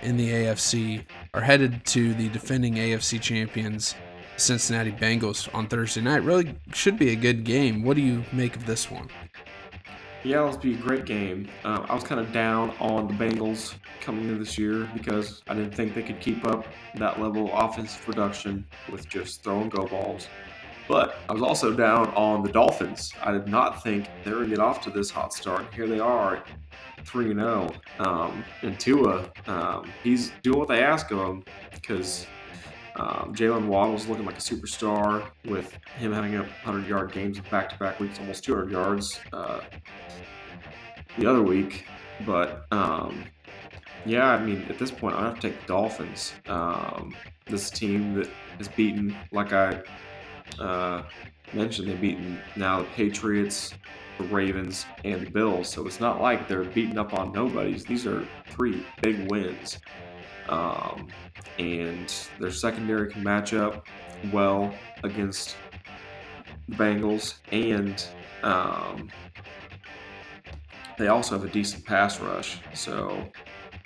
in 0.02 0.16
the 0.16 0.30
AFC, 0.30 1.04
are 1.34 1.40
headed 1.40 1.84
to 1.86 2.14
the 2.14 2.28
defending 2.28 2.74
AFC 2.74 3.20
champions, 3.20 3.94
Cincinnati 4.36 4.92
Bengals, 4.92 5.52
on 5.54 5.66
Thursday 5.66 6.00
night. 6.00 6.22
Really 6.22 6.54
should 6.72 6.98
be 6.98 7.10
a 7.10 7.16
good 7.16 7.44
game. 7.44 7.82
What 7.82 7.96
do 7.96 8.02
you 8.02 8.24
make 8.32 8.56
of 8.56 8.66
this 8.66 8.90
one? 8.90 9.08
Yeah, 10.22 10.46
it'll 10.46 10.58
be 10.58 10.74
a 10.74 10.76
great 10.76 11.06
game. 11.06 11.48
Uh, 11.64 11.86
I 11.88 11.94
was 11.94 12.04
kind 12.04 12.20
of 12.20 12.30
down 12.30 12.74
on 12.78 13.08
the 13.08 13.14
Bengals 13.14 13.74
coming 14.02 14.24
into 14.24 14.38
this 14.38 14.58
year 14.58 14.86
because 14.92 15.42
I 15.48 15.54
didn't 15.54 15.74
think 15.74 15.94
they 15.94 16.02
could 16.02 16.20
keep 16.20 16.46
up 16.46 16.66
that 16.96 17.18
level 17.18 17.50
of 17.50 17.70
offensive 17.70 18.04
production 18.04 18.66
with 18.92 19.08
just 19.08 19.42
throwing 19.42 19.70
go 19.70 19.86
balls. 19.86 20.28
But 20.88 21.16
I 21.28 21.32
was 21.32 21.42
also 21.42 21.72
down 21.72 22.08
on 22.14 22.42
the 22.42 22.50
Dolphins. 22.50 23.12
I 23.22 23.32
did 23.32 23.46
not 23.46 23.82
think 23.82 24.08
they 24.24 24.30
were 24.30 24.38
going 24.38 24.50
to 24.50 24.56
get 24.56 24.62
off 24.62 24.80
to 24.82 24.90
this 24.90 25.10
hot 25.10 25.32
start. 25.32 25.72
Here 25.72 25.86
they 25.86 26.00
are, 26.00 26.42
3 27.04 27.32
0. 27.34 27.70
Um, 28.00 28.44
and 28.62 28.78
Tua, 28.78 29.30
um, 29.46 29.88
he's 30.02 30.32
doing 30.42 30.58
what 30.58 30.68
they 30.68 30.82
ask 30.82 31.10
of 31.12 31.18
him 31.20 31.44
because 31.72 32.26
Um, 32.96 33.32
Jaylen 33.34 33.66
Waddle's 33.68 34.08
looking 34.08 34.26
like 34.26 34.36
a 34.36 34.40
superstar 34.40 35.24
with 35.46 35.72
him 35.98 36.12
having 36.12 36.34
a 36.34 36.40
100 36.40 36.86
yard 36.88 37.12
games 37.12 37.38
back 37.50 37.68
to 37.70 37.78
back 37.78 38.00
weeks, 38.00 38.18
almost 38.18 38.44
200 38.44 38.70
yards 38.70 39.20
uh, 39.32 39.60
the 41.16 41.26
other 41.30 41.40
week. 41.40 41.86
But 42.26 42.66
um, 42.72 43.24
yeah, 44.04 44.26
I 44.30 44.44
mean, 44.44 44.66
at 44.68 44.78
this 44.78 44.90
point, 44.90 45.14
I 45.14 45.22
have 45.22 45.36
to 45.36 45.40
take 45.40 45.60
the 45.60 45.66
Dolphins. 45.68 46.32
Um, 46.46 47.14
this 47.46 47.70
team 47.70 48.14
that 48.16 48.28
has 48.58 48.68
beaten, 48.68 49.16
like 49.32 49.52
I 49.52 49.82
uh, 50.58 51.02
mentioned, 51.52 51.88
they've 51.88 52.00
beaten 52.00 52.38
now 52.56 52.80
the 52.80 52.88
Patriots, 52.88 53.74
the 54.18 54.24
Ravens, 54.24 54.86
and 55.04 55.26
the 55.26 55.30
Bills. 55.30 55.68
So 55.68 55.86
it's 55.86 56.00
not 56.00 56.20
like 56.20 56.48
they're 56.48 56.64
beating 56.64 56.98
up 56.98 57.14
on 57.14 57.32
nobodies. 57.32 57.84
These 57.84 58.06
are 58.06 58.26
three 58.48 58.84
big 59.02 59.30
wins. 59.30 59.78
Um, 60.48 61.08
and 61.58 62.12
their 62.38 62.50
secondary 62.50 63.10
can 63.10 63.22
match 63.22 63.54
up 63.54 63.86
well 64.32 64.74
against 65.04 65.56
the 66.68 66.76
Bengals, 66.76 67.36
and 67.52 68.04
um, 68.42 69.10
they 70.98 71.08
also 71.08 71.38
have 71.38 71.48
a 71.48 71.52
decent 71.52 71.84
pass 71.84 72.20
rush. 72.20 72.58
So 72.74 73.24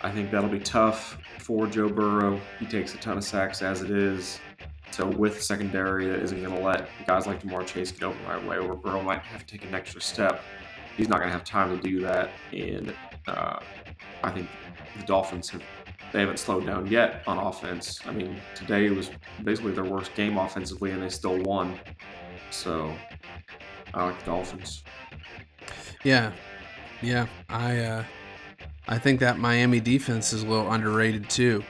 I 0.00 0.10
think 0.10 0.30
that'll 0.30 0.50
be 0.50 0.58
tough 0.58 1.18
for 1.38 1.66
Joe 1.66 1.88
Burrow. 1.88 2.40
He 2.58 2.66
takes 2.66 2.94
a 2.94 2.98
ton 2.98 3.18
of 3.18 3.24
sacks 3.24 3.62
as 3.62 3.82
it 3.82 3.90
is. 3.90 4.40
So 4.94 5.08
with 5.08 5.42
secondary 5.42 6.06
that 6.06 6.20
isn't 6.20 6.40
going 6.40 6.54
to 6.54 6.62
let 6.62 6.88
guys 7.04 7.26
like 7.26 7.42
Ja'Marr 7.42 7.66
Chase 7.66 7.90
get 7.90 8.04
open 8.04 8.24
right 8.28 8.40
away, 8.40 8.58
or 8.58 8.76
Burrow 8.76 9.02
might 9.02 9.22
have 9.22 9.44
to 9.44 9.58
take 9.58 9.66
an 9.66 9.74
extra 9.74 10.00
step. 10.00 10.40
He's 10.96 11.08
not 11.08 11.18
going 11.18 11.30
to 11.30 11.32
have 11.32 11.42
time 11.42 11.76
to 11.76 11.82
do 11.82 12.00
that, 12.02 12.30
and 12.52 12.94
uh, 13.26 13.58
I 14.22 14.30
think 14.30 14.48
the 14.96 15.04
Dolphins 15.04 15.50
have 15.50 15.64
they 16.12 16.20
haven't 16.20 16.38
slowed 16.38 16.64
down 16.64 16.86
yet 16.86 17.24
on 17.26 17.38
offense. 17.38 17.98
I 18.06 18.12
mean, 18.12 18.36
today 18.54 18.88
was 18.90 19.10
basically 19.42 19.72
their 19.72 19.82
worst 19.82 20.14
game 20.14 20.38
offensively, 20.38 20.92
and 20.92 21.02
they 21.02 21.08
still 21.08 21.42
won. 21.42 21.76
So 22.52 22.94
I 23.94 24.04
like 24.04 24.18
the 24.20 24.26
Dolphins. 24.26 24.84
Yeah, 26.04 26.30
yeah. 27.02 27.26
I 27.48 27.78
uh, 27.78 28.04
I 28.86 28.98
think 28.98 29.18
that 29.18 29.40
Miami 29.40 29.80
defense 29.80 30.32
is 30.32 30.44
a 30.44 30.46
little 30.46 30.70
underrated 30.70 31.28
too. 31.28 31.64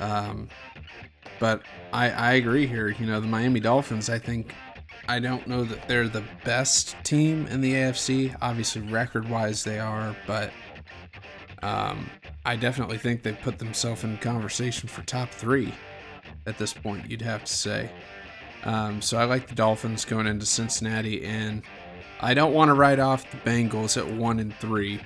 Um, 0.00 0.48
but 1.38 1.62
I 1.92 2.10
I 2.10 2.32
agree 2.34 2.66
here. 2.66 2.88
You 2.88 3.06
know, 3.06 3.20
the 3.20 3.26
Miami 3.26 3.60
Dolphins. 3.60 4.10
I 4.10 4.18
think 4.18 4.54
I 5.08 5.20
don't 5.20 5.46
know 5.46 5.64
that 5.64 5.88
they're 5.88 6.08
the 6.08 6.24
best 6.44 6.96
team 7.02 7.46
in 7.46 7.60
the 7.60 7.72
AFC. 7.74 8.36
Obviously, 8.42 8.82
record 8.82 9.28
wise, 9.28 9.64
they 9.64 9.78
are, 9.78 10.14
but 10.26 10.50
um, 11.62 12.10
I 12.44 12.56
definitely 12.56 12.98
think 12.98 13.22
they 13.22 13.32
put 13.32 13.58
themselves 13.58 14.04
in 14.04 14.18
conversation 14.18 14.88
for 14.88 15.02
top 15.02 15.30
three 15.30 15.72
at 16.46 16.58
this 16.58 16.72
point. 16.72 17.10
You'd 17.10 17.22
have 17.22 17.44
to 17.44 17.52
say. 17.52 17.90
Um, 18.64 19.00
so 19.00 19.18
I 19.18 19.24
like 19.24 19.46
the 19.46 19.54
Dolphins 19.54 20.04
going 20.04 20.26
into 20.26 20.44
Cincinnati, 20.44 21.24
and 21.24 21.62
I 22.20 22.34
don't 22.34 22.52
want 22.52 22.68
to 22.68 22.74
write 22.74 22.98
off 22.98 23.30
the 23.30 23.36
Bengals 23.38 23.96
at 23.96 24.06
one 24.06 24.40
and 24.40 24.54
three, 24.56 25.00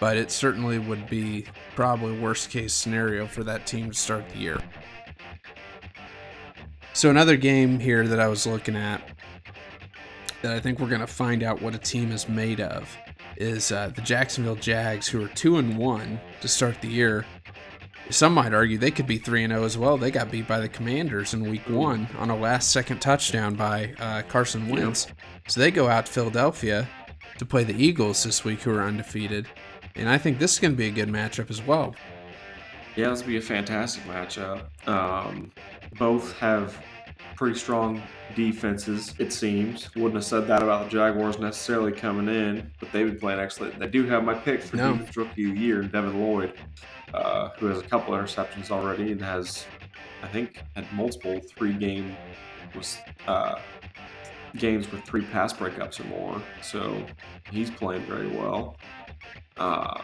but 0.00 0.16
it 0.16 0.30
certainly 0.30 0.78
would 0.78 1.08
be 1.08 1.46
probably 1.76 2.18
worst 2.18 2.50
case 2.50 2.74
scenario 2.74 3.26
for 3.26 3.44
that 3.44 3.66
team 3.66 3.90
to 3.90 3.96
start 3.96 4.28
the 4.30 4.38
year. 4.38 4.58
So 6.92 7.08
another 7.08 7.36
game 7.36 7.78
here 7.78 8.06
that 8.06 8.20
I 8.20 8.28
was 8.28 8.46
looking 8.46 8.76
at 8.76 9.00
that 10.42 10.52
I 10.52 10.60
think 10.60 10.78
we're 10.80 10.88
going 10.88 11.00
to 11.00 11.06
find 11.06 11.42
out 11.42 11.62
what 11.62 11.74
a 11.74 11.78
team 11.78 12.12
is 12.12 12.28
made 12.28 12.60
of 12.60 12.94
is 13.36 13.72
uh, 13.72 13.90
the 13.94 14.02
Jacksonville 14.02 14.56
Jags, 14.56 15.06
who 15.08 15.24
are 15.24 15.28
two 15.28 15.56
and 15.58 15.78
one 15.78 16.20
to 16.40 16.48
start 16.48 16.80
the 16.80 16.88
year. 16.88 17.24
Some 18.10 18.34
might 18.34 18.52
argue 18.52 18.76
they 18.76 18.90
could 18.90 19.06
be 19.06 19.18
three 19.18 19.44
and 19.44 19.52
zero 19.52 19.64
as 19.64 19.78
well. 19.78 19.96
They 19.96 20.10
got 20.10 20.30
beat 20.30 20.48
by 20.48 20.58
the 20.58 20.68
Commanders 20.68 21.32
in 21.32 21.48
Week 21.48 21.68
One 21.68 22.08
on 22.18 22.28
a 22.28 22.36
last-second 22.36 23.00
touchdown 23.00 23.54
by 23.54 23.94
uh, 23.98 24.22
Carson 24.22 24.68
Wentz. 24.68 25.06
So 25.46 25.60
they 25.60 25.70
go 25.70 25.88
out 25.88 26.06
to 26.06 26.12
Philadelphia 26.12 26.88
to 27.38 27.46
play 27.46 27.64
the 27.64 27.74
Eagles 27.74 28.24
this 28.24 28.44
week, 28.44 28.62
who 28.62 28.74
are 28.74 28.82
undefeated. 28.82 29.46
And 29.94 30.08
I 30.08 30.18
think 30.18 30.38
this 30.38 30.54
is 30.54 30.58
going 30.58 30.72
to 30.72 30.76
be 30.76 30.88
a 30.88 30.90
good 30.90 31.08
matchup 31.08 31.50
as 31.50 31.62
well. 31.62 31.94
Yeah, 32.96 33.10
this 33.10 33.20
will 33.20 33.28
be 33.28 33.36
a 33.36 33.40
fantastic 33.40 34.02
matchup. 34.04 34.64
Um, 34.88 35.52
both 35.98 36.32
have 36.38 36.76
pretty 37.36 37.58
strong 37.58 38.02
defenses, 38.34 39.14
it 39.18 39.32
seems. 39.32 39.94
Wouldn't 39.94 40.14
have 40.14 40.24
said 40.24 40.46
that 40.48 40.62
about 40.62 40.84
the 40.84 40.90
Jaguars 40.90 41.38
necessarily 41.38 41.92
coming 41.92 42.28
in, 42.28 42.70
but 42.78 42.92
they've 42.92 43.06
been 43.06 43.18
playing 43.18 43.40
excellent. 43.40 43.78
They 43.78 43.88
do 43.88 44.06
have 44.06 44.24
my 44.24 44.34
pick 44.34 44.62
for 44.62 44.76
no. 44.76 44.92
defense 44.92 45.16
rookie 45.16 45.48
of 45.48 45.54
the 45.54 45.60
year, 45.60 45.82
Devin 45.82 46.20
Lloyd, 46.20 46.52
uh, 47.14 47.50
who 47.58 47.66
has 47.66 47.78
a 47.78 47.82
couple 47.82 48.14
interceptions 48.14 48.70
already 48.70 49.12
and 49.12 49.22
has, 49.22 49.64
I 50.22 50.28
think, 50.28 50.62
had 50.74 50.90
multiple 50.92 51.40
three 51.40 51.72
game 51.72 52.16
uh, 53.26 53.58
games 54.56 54.90
with 54.90 55.02
three 55.04 55.22
pass 55.22 55.52
breakups 55.52 56.00
or 56.00 56.04
more. 56.04 56.42
So 56.62 57.04
he's 57.50 57.70
playing 57.70 58.02
very 58.02 58.28
well. 58.28 58.76
Uh, 59.56 60.00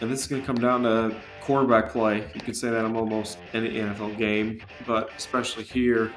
and 0.00 0.10
this 0.10 0.20
is 0.20 0.26
going 0.26 0.42
to 0.42 0.46
come 0.46 0.56
down 0.56 0.82
to 0.82 1.14
quarterback 1.40 1.90
play. 1.90 2.28
You 2.34 2.40
could 2.40 2.56
say 2.56 2.70
that 2.70 2.84
in 2.84 2.96
almost 2.96 3.38
any 3.52 3.72
NFL 3.74 4.16
game, 4.16 4.60
but 4.86 5.10
especially 5.16 5.64
here 5.64 6.12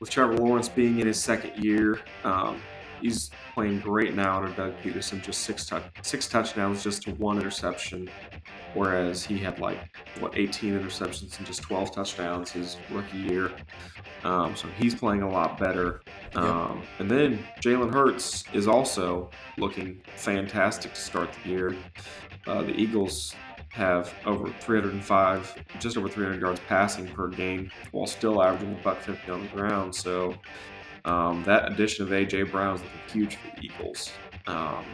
with 0.00 0.10
Trevor 0.10 0.36
Lawrence 0.36 0.68
being 0.68 0.98
in 0.98 1.06
his 1.06 1.20
second 1.20 1.62
year, 1.62 2.00
um, 2.24 2.60
he's 3.00 3.30
playing 3.54 3.80
great 3.80 4.14
now 4.14 4.38
under 4.38 4.52
Doug 4.54 4.74
Pederson. 4.82 5.22
Just 5.22 5.42
six 5.42 5.66
touch, 5.66 5.84
six 6.02 6.28
touchdowns, 6.28 6.82
just 6.82 7.06
one 7.08 7.38
interception, 7.38 8.08
whereas 8.74 9.24
he 9.24 9.38
had 9.38 9.58
like 9.58 9.78
what 10.18 10.36
18 10.36 10.78
interceptions 10.78 11.36
and 11.38 11.46
just 11.46 11.62
12 11.62 11.92
touchdowns 11.92 12.50
his 12.50 12.76
rookie 12.90 13.18
year. 13.18 13.52
Um, 14.24 14.54
so 14.54 14.68
he's 14.76 14.94
playing 14.94 15.22
a 15.22 15.28
lot 15.28 15.58
better. 15.58 16.02
Um, 16.34 16.82
And 16.98 17.10
then 17.10 17.44
Jalen 17.60 17.92
Hurts 17.92 18.44
is 18.52 18.68
also 18.68 19.30
looking 19.56 20.02
fantastic 20.16 20.94
to 20.94 21.00
start 21.00 21.30
the 21.42 21.50
year. 21.50 21.76
Uh, 22.46 22.62
the 22.62 22.74
Eagles 22.74 23.34
have 23.70 24.12
over 24.26 24.52
305, 24.60 25.64
just 25.78 25.96
over 25.96 26.08
300 26.08 26.40
yards 26.40 26.60
passing 26.66 27.06
per 27.06 27.28
game, 27.28 27.70
while 27.92 28.06
still 28.06 28.42
averaging 28.42 28.76
about 28.80 29.02
50 29.02 29.30
on 29.30 29.42
the 29.42 29.48
ground. 29.48 29.94
So 29.94 30.34
um, 31.04 31.42
that 31.44 31.70
addition 31.72 32.04
of 32.04 32.10
AJ 32.10 32.50
Brown 32.50 32.76
is 32.76 32.82
looking 32.82 33.00
huge 33.12 33.36
for 33.36 33.56
the 33.56 33.66
Eagles. 33.66 34.12
Um, 34.46 34.84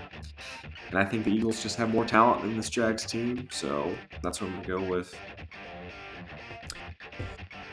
and 0.90 0.98
I 0.98 1.04
think 1.04 1.24
the 1.24 1.30
Eagles 1.30 1.62
just 1.62 1.76
have 1.76 1.90
more 1.90 2.04
talent 2.04 2.42
than 2.42 2.56
this 2.56 2.68
Jags 2.68 3.04
team, 3.04 3.48
so 3.50 3.94
that's 4.22 4.40
what 4.40 4.50
I'm 4.50 4.62
gonna 4.62 4.80
go 4.80 4.82
with. 4.82 5.14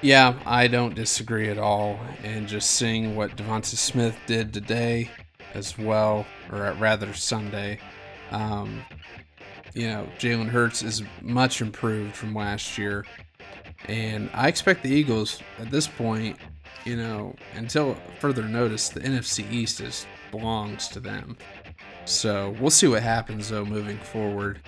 Yeah, 0.01 0.37
I 0.45 0.67
don't 0.67 0.95
disagree 0.95 1.49
at 1.49 1.57
all. 1.57 1.99
And 2.23 2.47
just 2.47 2.71
seeing 2.71 3.15
what 3.15 3.37
Devonta 3.37 3.77
Smith 3.77 4.17
did 4.25 4.53
today 4.53 5.09
as 5.53 5.77
well, 5.77 6.25
or 6.51 6.73
rather 6.73 7.13
Sunday, 7.13 7.79
um, 8.31 8.83
you 9.73 9.87
know, 9.87 10.07
Jalen 10.19 10.47
Hurts 10.47 10.83
is 10.83 11.03
much 11.21 11.61
improved 11.61 12.15
from 12.15 12.33
last 12.33 12.77
year. 12.77 13.05
And 13.87 14.29
I 14.33 14.47
expect 14.47 14.83
the 14.83 14.89
Eagles 14.89 15.41
at 15.59 15.69
this 15.69 15.87
point, 15.87 16.37
you 16.85 16.95
know, 16.95 17.35
until 17.55 17.97
further 18.19 18.43
notice, 18.43 18.89
the 18.89 19.01
NFC 19.01 19.49
East 19.51 19.81
is 19.81 20.05
belongs 20.31 20.87
to 20.89 20.99
them. 20.99 21.37
So 22.05 22.55
we'll 22.59 22.71
see 22.71 22.87
what 22.87 23.03
happens 23.03 23.49
though 23.49 23.65
moving 23.65 23.97
forward. 23.97 24.61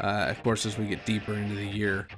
Uh, 0.00 0.26
of 0.28 0.42
course, 0.42 0.66
as 0.66 0.76
we 0.76 0.86
get 0.86 1.04
deeper 1.06 1.34
into 1.34 1.54
the 1.54 1.66
year, 1.66 2.08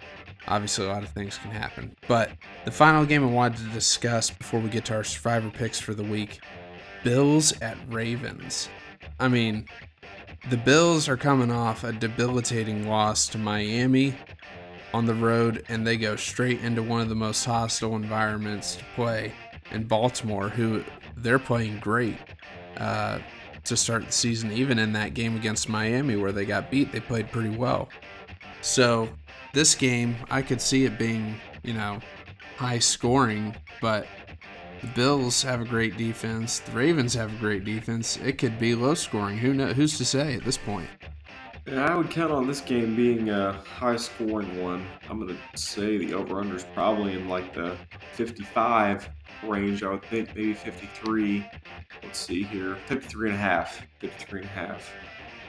obviously 0.48 0.86
a 0.86 0.88
lot 0.88 1.02
of 1.02 1.10
things 1.10 1.38
can 1.38 1.50
happen. 1.50 1.94
But 2.08 2.30
the 2.64 2.70
final 2.70 3.04
game 3.04 3.22
I 3.22 3.30
wanted 3.30 3.58
to 3.58 3.72
discuss 3.72 4.30
before 4.30 4.60
we 4.60 4.68
get 4.68 4.84
to 4.86 4.94
our 4.94 5.04
survivor 5.04 5.50
picks 5.50 5.78
for 5.78 5.94
the 5.94 6.04
week 6.04 6.40
Bills 7.04 7.52
at 7.60 7.76
Ravens. 7.88 8.68
I 9.20 9.28
mean, 9.28 9.66
the 10.48 10.56
Bills 10.56 11.08
are 11.08 11.16
coming 11.16 11.50
off 11.50 11.82
a 11.82 11.92
debilitating 11.92 12.88
loss 12.88 13.26
to 13.28 13.38
Miami 13.38 14.14
on 14.94 15.04
the 15.04 15.14
road, 15.14 15.64
and 15.68 15.84
they 15.84 15.96
go 15.96 16.14
straight 16.14 16.60
into 16.62 16.82
one 16.82 17.00
of 17.00 17.08
the 17.08 17.16
most 17.16 17.44
hostile 17.44 17.96
environments 17.96 18.76
to 18.76 18.84
play 18.94 19.32
in 19.72 19.84
Baltimore, 19.84 20.48
who 20.48 20.84
they're 21.16 21.40
playing 21.40 21.80
great 21.80 22.16
uh, 22.76 23.18
to 23.64 23.76
start 23.76 24.06
the 24.06 24.12
season. 24.12 24.52
Even 24.52 24.78
in 24.78 24.92
that 24.92 25.14
game 25.14 25.34
against 25.34 25.68
Miami, 25.68 26.14
where 26.14 26.32
they 26.32 26.44
got 26.44 26.70
beat, 26.70 26.92
they 26.92 27.00
played 27.00 27.30
pretty 27.32 27.56
well. 27.56 27.88
So, 28.60 29.08
this 29.52 29.74
game, 29.74 30.16
I 30.30 30.42
could 30.42 30.60
see 30.60 30.84
it 30.84 30.98
being, 30.98 31.40
you 31.64 31.72
know, 31.72 31.98
high 32.56 32.78
scoring, 32.78 33.56
but 33.80 34.06
the 34.80 34.86
Bills 34.88 35.42
have 35.42 35.60
a 35.60 35.64
great 35.64 35.96
defense. 35.96 36.60
The 36.60 36.72
Ravens 36.72 37.14
have 37.14 37.32
a 37.32 37.36
great 37.38 37.64
defense. 37.64 38.16
It 38.18 38.38
could 38.38 38.58
be 38.58 38.74
low 38.74 38.94
scoring. 38.94 39.38
Who 39.38 39.54
know, 39.54 39.68
Who's 39.68 39.96
to 39.98 40.04
say 40.04 40.34
at 40.34 40.44
this 40.44 40.58
point? 40.58 40.88
Yeah, 41.66 41.86
I 41.86 41.96
would 41.96 42.10
count 42.10 42.30
on 42.30 42.46
this 42.46 42.60
game 42.60 42.94
being 42.94 43.30
a 43.30 43.52
high 43.52 43.96
scoring 43.96 44.62
one. 44.62 44.86
I'm 45.10 45.18
going 45.18 45.36
to 45.36 45.58
say 45.60 45.98
the 45.98 46.14
over 46.14 46.40
under 46.40 46.54
is 46.54 46.64
probably 46.74 47.14
in 47.14 47.28
like 47.28 47.52
the 47.54 47.76
55 48.12 49.08
range. 49.42 49.82
I 49.82 49.90
would 49.90 50.04
think 50.04 50.28
maybe 50.36 50.54
53. 50.54 51.44
Let's 52.04 52.18
see 52.18 52.44
here 52.44 52.76
53 52.86 53.30
and 53.30 53.36
a 53.36 53.40
half. 53.40 53.84
53 53.98 54.42
and 54.42 54.48
a 54.48 54.52
half. 54.52 54.88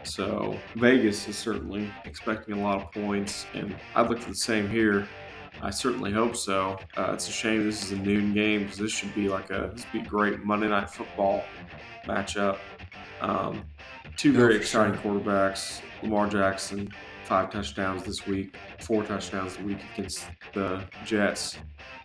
So 0.04 0.58
Vegas 0.76 1.28
is 1.28 1.38
certainly 1.38 1.92
expecting 2.06 2.56
a 2.56 2.62
lot 2.62 2.82
of 2.82 2.92
points, 2.92 3.46
and 3.54 3.76
I'd 3.94 4.10
look 4.10 4.20
for 4.20 4.30
the 4.30 4.36
same 4.36 4.70
here. 4.70 5.08
I 5.62 5.70
certainly 5.70 6.12
hope 6.12 6.36
so. 6.36 6.78
Uh, 6.96 7.12
it's 7.14 7.28
a 7.28 7.32
shame 7.32 7.66
this 7.66 7.84
is 7.84 7.92
a 7.92 7.98
noon 7.98 8.34
game 8.34 8.64
because 8.64 8.78
this 8.78 8.92
should 8.92 9.14
be 9.16 9.28
like 9.28 9.50
a 9.50 9.72
this 9.74 9.86
would 9.92 10.04
be 10.04 10.10
great 10.10 10.44
Monday 10.44 10.68
night 10.68 10.90
football 10.90 11.44
matchup. 12.06 12.58
Um, 13.22 13.66
two 14.16 14.34
very 14.34 14.56
for 14.56 14.62
exciting 14.62 15.02
sure. 15.02 15.20
quarterbacks. 15.20 15.82
Lamar 16.04 16.30
Jackson, 16.30 16.90
five 17.26 17.50
touchdowns 17.50 18.04
this 18.04 18.28
week, 18.28 18.56
four 18.80 19.04
touchdowns 19.04 19.58
the 19.58 19.64
week 19.64 19.80
against 19.94 20.26
the 20.54 20.84
Jets, 21.06 21.58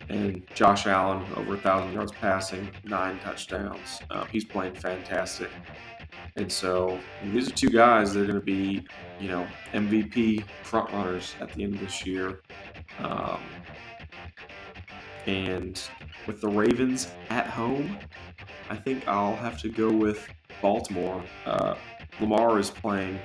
and 0.09 0.43
Josh 0.55 0.87
Allen 0.87 1.23
over 1.35 1.53
a 1.53 1.57
thousand 1.57 1.93
yards 1.93 2.11
passing, 2.11 2.69
nine 2.83 3.19
touchdowns. 3.19 3.99
Uh, 4.09 4.25
he's 4.25 4.43
playing 4.43 4.73
fantastic. 4.73 5.49
And 6.35 6.51
so 6.51 6.99
these 7.25 7.47
are 7.49 7.53
two 7.53 7.69
guys 7.69 8.13
that 8.13 8.21
are 8.21 8.25
going 8.25 8.39
to 8.39 8.45
be, 8.45 8.85
you 9.19 9.27
know, 9.27 9.47
MVP 9.73 10.43
front 10.63 10.91
runners 10.91 11.35
at 11.39 11.53
the 11.53 11.63
end 11.63 11.75
of 11.75 11.79
this 11.79 12.05
year. 12.05 12.41
Um, 12.99 13.39
and 15.27 15.81
with 16.27 16.41
the 16.41 16.47
Ravens 16.47 17.11
at 17.29 17.47
home, 17.47 17.97
I 18.69 18.75
think 18.75 19.07
I'll 19.07 19.35
have 19.35 19.59
to 19.61 19.69
go 19.69 19.91
with 19.91 20.27
Baltimore. 20.61 21.23
Uh, 21.45 21.75
Lamar 22.19 22.59
is 22.59 22.69
playing 22.69 23.19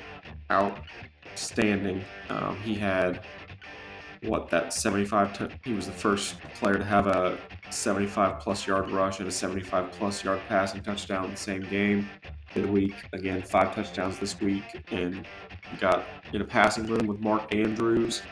outstanding. 0.51 2.05
Um, 2.29 2.57
he 2.59 2.75
had 2.75 3.25
what 4.23 4.51
that 4.51 4.73
75. 4.73 5.39
T- 5.39 5.55
he 5.65 5.73
was 5.73 5.87
the 5.87 5.93
first 5.93 6.41
player 6.55 6.77
to 6.77 6.85
have 6.85 7.07
a 7.07 7.39
75 7.71 8.41
plus 8.41 8.67
yard 8.67 8.91
rush 8.91 9.21
and 9.21 9.29
a 9.29 9.33
75 9.33 9.91
plus 9.93 10.25
yard 10.25 10.41
passing 10.49 10.83
touchdown 10.83 11.27
in 11.27 11.31
the 11.31 11.37
same 11.37 11.63
game. 11.63 12.09
Midweek 12.55 12.95
again, 13.13 13.43
five 13.43 13.75
touchdowns 13.75 14.19
this 14.19 14.41
week, 14.41 14.65
and 14.91 15.27
got 15.81 16.05
in 16.33 16.41
a 16.41 16.45
passing 16.45 16.87
room 16.87 17.07
with 17.07 17.21
Mark 17.21 17.55
Andrews. 17.55 18.23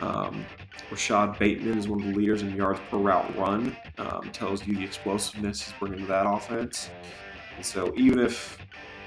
Um, 0.00 0.44
Rashod 0.90 1.38
Bateman 1.38 1.76
is 1.76 1.88
one 1.88 2.00
of 2.00 2.06
the 2.06 2.14
leaders 2.14 2.42
in 2.42 2.54
yards 2.54 2.80
per 2.90 2.98
route 2.98 3.36
run. 3.36 3.76
Um, 3.98 4.30
tells 4.32 4.66
you 4.66 4.76
the 4.76 4.84
explosiveness 4.84 5.62
he's 5.62 5.74
bringing 5.78 6.00
to 6.00 6.06
that 6.06 6.26
offense. 6.26 6.90
And 7.56 7.66
so 7.66 7.92
even 7.96 8.20
if 8.20 8.58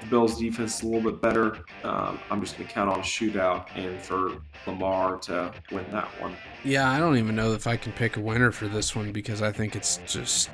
the 0.02 0.06
Bills' 0.08 0.38
defense 0.38 0.76
is 0.76 0.82
a 0.82 0.86
little 0.86 1.10
bit 1.10 1.22
better, 1.22 1.60
um, 1.84 2.18
I'm 2.30 2.40
just 2.40 2.56
going 2.56 2.68
to 2.68 2.74
count 2.74 2.90
on 2.90 3.00
a 3.00 3.02
shootout 3.02 3.68
and 3.74 4.00
for 4.00 4.42
Lamar 4.66 5.16
to 5.20 5.52
win 5.70 5.86
that 5.92 6.08
one. 6.20 6.34
Yeah, 6.64 6.90
I 6.90 6.98
don't 6.98 7.16
even 7.16 7.34
know 7.34 7.52
if 7.52 7.66
I 7.66 7.76
can 7.76 7.92
pick 7.92 8.16
a 8.16 8.20
winner 8.20 8.52
for 8.52 8.68
this 8.68 8.94
one 8.94 9.12
because 9.12 9.40
I 9.40 9.50
think 9.50 9.74
it's 9.74 9.98
just 10.06 10.50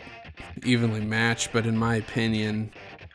evenly 0.64 1.00
matched. 1.00 1.50
But 1.52 1.66
in 1.66 1.76
my 1.76 1.96
opinion, 1.96 2.70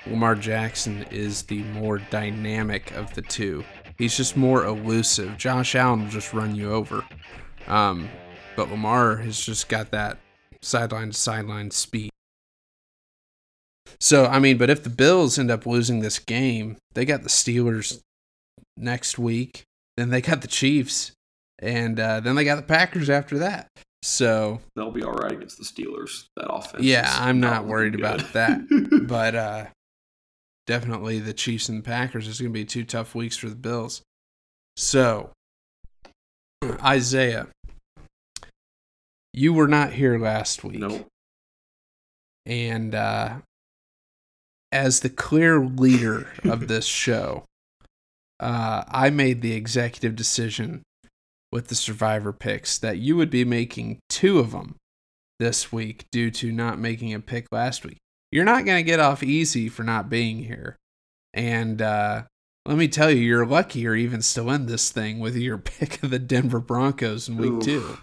Lamar 0.07 0.35
Jackson 0.35 1.05
is 1.11 1.43
the 1.43 1.63
more 1.63 1.99
dynamic 1.99 2.91
of 2.91 3.13
the 3.13 3.21
two. 3.21 3.63
He's 3.97 4.17
just 4.17 4.35
more 4.35 4.65
elusive. 4.65 5.37
Josh 5.37 5.75
Allen 5.75 6.03
will 6.03 6.09
just 6.09 6.33
run 6.33 6.55
you 6.55 6.71
over. 6.71 7.05
Um, 7.67 8.09
but 8.55 8.69
Lamar 8.69 9.17
has 9.17 9.39
just 9.39 9.69
got 9.69 9.91
that 9.91 10.17
sideline 10.61 11.11
to 11.11 11.17
sideline 11.17 11.71
speed. 11.71 12.09
So, 13.99 14.25
I 14.25 14.39
mean, 14.39 14.57
but 14.57 14.69
if 14.69 14.83
the 14.83 14.89
Bills 14.89 15.39
end 15.39 15.51
up 15.51 15.65
losing 15.65 16.01
this 16.01 16.19
game, 16.19 16.77
they 16.93 17.05
got 17.05 17.23
the 17.23 17.29
Steelers 17.29 18.01
next 18.75 19.17
week, 19.17 19.63
then 19.95 20.09
they 20.09 20.19
got 20.19 20.41
the 20.41 20.47
Chiefs, 20.47 21.13
and 21.59 21.99
uh, 21.99 22.19
then 22.19 22.35
they 22.35 22.43
got 22.43 22.55
the 22.55 22.63
Packers 22.63 23.09
after 23.09 23.37
that. 23.39 23.67
So, 24.01 24.59
They'll 24.75 24.91
be 24.91 25.03
all 25.03 25.13
right 25.13 25.31
against 25.31 25.57
the 25.57 25.63
Steelers. 25.63 26.25
That 26.35 26.51
offense. 26.51 26.83
Yeah, 26.83 27.09
I'm 27.17 27.39
not 27.39 27.65
worried 27.65 27.95
about 27.95 28.33
that. 28.33 28.59
but 29.07 29.35
uh, 29.35 29.65
definitely 30.65 31.19
the 31.19 31.33
Chiefs 31.33 31.69
and 31.69 31.79
the 31.79 31.83
Packers 31.83 32.27
It's 32.27 32.39
going 32.39 32.51
to 32.51 32.59
be 32.59 32.65
two 32.65 32.83
tough 32.83 33.15
weeks 33.15 33.37
for 33.37 33.49
the 33.49 33.55
Bills. 33.55 34.01
So, 34.75 35.31
Isaiah, 36.83 37.47
you 39.33 39.53
were 39.53 39.67
not 39.67 39.93
here 39.93 40.17
last 40.17 40.63
week. 40.63 40.79
nope. 40.79 41.07
And 42.45 42.93
uh, 42.93 43.35
as 44.71 44.99
the 44.99 45.09
clear 45.09 45.59
leader 45.59 46.27
of 46.43 46.67
this 46.67 46.85
show, 46.85 47.43
uh, 48.39 48.83
I 48.87 49.09
made 49.09 49.41
the 49.41 49.53
executive 49.53 50.15
decision 50.15 50.83
with 51.51 51.67
the 51.67 51.75
survivor 51.75 52.33
picks 52.33 52.77
that 52.79 52.97
you 52.97 53.15
would 53.15 53.29
be 53.29 53.45
making 53.45 53.99
two 54.09 54.39
of 54.39 54.51
them 54.51 54.75
this 55.39 55.71
week 55.71 56.05
due 56.11 56.31
to 56.31 56.51
not 56.51 56.79
making 56.79 57.13
a 57.13 57.19
pick 57.19 57.45
last 57.51 57.85
week. 57.85 57.97
You're 58.33 58.45
not 58.45 58.65
going 58.65 58.83
to 58.83 58.83
get 58.83 58.99
off 58.99 59.21
easy 59.21 59.69
for 59.69 59.83
not 59.83 60.09
being 60.09 60.39
here. 60.39 60.75
And 61.35 61.79
uh, 61.79 62.23
let 62.65 62.79
me 62.79 62.87
tell 62.87 63.11
you, 63.11 63.21
you're 63.21 63.45
lucky 63.45 63.81
you're 63.81 63.95
even 63.95 64.23
still 64.23 64.49
in 64.49 64.65
this 64.65 64.89
thing 64.89 65.19
with 65.19 65.35
your 65.35 65.57
pick 65.59 66.01
of 66.01 66.09
the 66.09 66.17
Denver 66.17 66.59
Broncos 66.59 67.29
in 67.29 67.37
week 67.37 67.51
Oof. 67.51 67.63
two. 67.63 67.97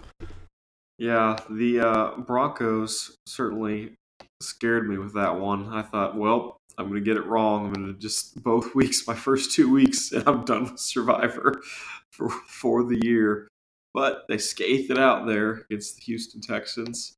Yeah, 0.99 1.37
the 1.51 1.81
uh, 1.81 2.11
Broncos 2.19 3.16
certainly 3.27 3.95
scared 4.40 4.88
me 4.88 4.99
with 4.99 5.14
that 5.14 5.40
one. 5.40 5.73
I 5.73 5.83
thought, 5.83 6.16
well, 6.16 6.59
I'm 6.79 6.88
going 6.88 7.03
to 7.03 7.05
get 7.05 7.16
it 7.16 7.27
wrong. 7.27 7.66
I'm 7.66 7.73
going 7.73 7.93
to 7.93 7.99
just 7.99 8.40
both 8.40 8.73
weeks, 8.77 9.09
my 9.09 9.16
first 9.16 9.53
two 9.53 9.69
weeks, 9.69 10.12
and 10.12 10.23
I'm 10.29 10.45
done 10.45 10.71
with 10.71 10.79
Survivor 10.79 11.61
for 12.12 12.29
for 12.29 12.85
the 12.85 13.01
year. 13.03 13.49
But 13.95 14.27
they 14.29 14.38
scathed 14.38 14.93
it 14.93 14.99
out 14.99 15.27
there 15.27 15.64
against 15.69 15.97
the 15.97 16.03
Houston 16.03 16.40
Texans. 16.40 17.14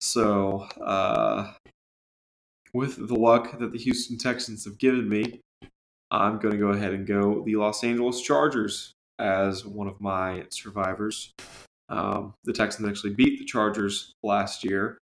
So, 0.00 0.60
uh, 0.80 1.52
with 2.74 3.08
the 3.08 3.14
luck 3.14 3.58
that 3.58 3.72
the 3.72 3.78
Houston 3.78 4.18
Texans 4.18 4.64
have 4.64 4.78
given 4.78 5.08
me, 5.08 5.40
I'm 6.10 6.38
going 6.38 6.52
to 6.52 6.58
go 6.58 6.68
ahead 6.68 6.92
and 6.92 7.06
go 7.06 7.42
the 7.44 7.56
Los 7.56 7.84
Angeles 7.84 8.20
Chargers 8.20 8.92
as 9.18 9.64
one 9.64 9.86
of 9.86 10.00
my 10.00 10.44
survivors. 10.50 11.32
Um, 11.88 12.34
the 12.44 12.52
Texans 12.52 12.88
actually 12.88 13.14
beat 13.14 13.38
the 13.38 13.44
Chargers 13.44 14.12
last 14.22 14.64
year, 14.64 14.98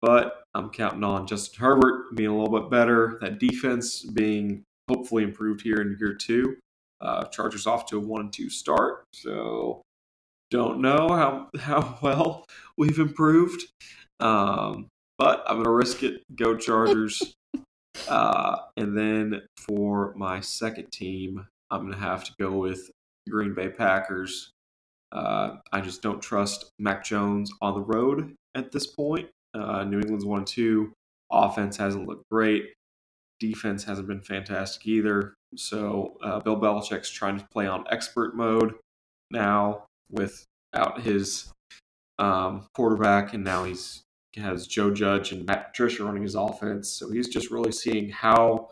but 0.00 0.42
I'm 0.54 0.70
counting 0.70 1.04
on 1.04 1.26
Justin 1.26 1.60
Herbert 1.60 2.14
being 2.16 2.30
a 2.30 2.36
little 2.36 2.60
bit 2.60 2.70
better, 2.70 3.18
that 3.20 3.38
defense 3.38 4.02
being 4.02 4.62
hopefully 4.88 5.22
improved 5.22 5.62
here 5.62 5.80
in 5.80 5.96
year 5.98 6.14
two. 6.14 6.56
Uh, 7.00 7.24
Chargers 7.26 7.66
off 7.66 7.86
to 7.86 7.96
a 7.96 8.00
one 8.00 8.22
and 8.22 8.32
two 8.32 8.50
start, 8.50 9.04
so 9.12 9.82
don't 10.50 10.80
know 10.80 11.08
how 11.08 11.48
how 11.60 11.98
well 12.02 12.44
we've 12.76 12.98
improved, 12.98 13.64
um, 14.18 14.88
but 15.18 15.44
I'm 15.46 15.56
gonna 15.56 15.72
risk 15.72 16.02
it. 16.02 16.22
Go 16.34 16.56
Chargers. 16.56 17.34
uh, 18.08 18.56
and 18.76 18.96
then 18.96 19.42
for 19.56 20.14
my 20.16 20.40
second 20.40 20.90
team, 20.92 21.46
I'm 21.70 21.90
gonna 21.90 22.02
have 22.02 22.24
to 22.24 22.32
go 22.40 22.52
with 22.52 22.90
Green 23.28 23.54
Bay 23.54 23.68
Packers. 23.68 24.52
Uh, 25.10 25.56
I 25.72 25.80
just 25.80 26.02
don't 26.02 26.22
trust 26.22 26.70
Mac 26.78 27.04
Jones 27.04 27.50
on 27.60 27.74
the 27.74 27.80
road 27.80 28.34
at 28.54 28.72
this 28.72 28.86
point. 28.86 29.28
Uh, 29.54 29.84
New 29.84 29.98
England's 29.98 30.24
1 30.24 30.44
2. 30.44 30.92
Offense 31.32 31.76
hasn't 31.76 32.06
looked 32.06 32.28
great. 32.30 32.72
Defense 33.40 33.84
hasn't 33.84 34.08
been 34.08 34.20
fantastic 34.20 34.86
either. 34.86 35.34
So 35.56 36.16
uh, 36.22 36.40
Bill 36.40 36.60
Belichick's 36.60 37.10
trying 37.10 37.38
to 37.38 37.46
play 37.50 37.66
on 37.66 37.84
expert 37.90 38.36
mode 38.36 38.74
now 39.30 39.84
without 40.10 41.00
his 41.00 41.50
um, 42.18 42.66
quarterback, 42.74 43.32
and 43.32 43.44
now 43.44 43.64
he's 43.64 44.02
he 44.02 44.07
has 44.36 44.66
Joe 44.66 44.90
Judge 44.90 45.32
and 45.32 45.46
Matt 45.46 45.68
Patricia 45.68 46.04
running 46.04 46.22
his 46.22 46.34
offense. 46.34 46.90
So 46.90 47.10
he's 47.10 47.28
just 47.28 47.50
really 47.50 47.72
seeing 47.72 48.10
how 48.10 48.70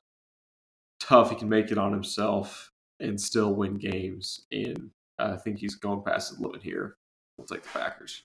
tough 1.00 1.30
he 1.30 1.36
can 1.36 1.48
make 1.48 1.70
it 1.70 1.78
on 1.78 1.92
himself 1.92 2.70
and 3.00 3.20
still 3.20 3.54
win 3.54 3.76
games. 3.76 4.46
And 4.52 4.90
I 5.18 5.36
think 5.36 5.58
he's 5.58 5.74
going 5.74 6.02
past 6.02 6.30
his 6.30 6.40
limit 6.40 6.62
here. 6.62 6.96
We'll 7.36 7.46
take 7.46 7.62
the 7.62 7.68
Packers. 7.68 8.22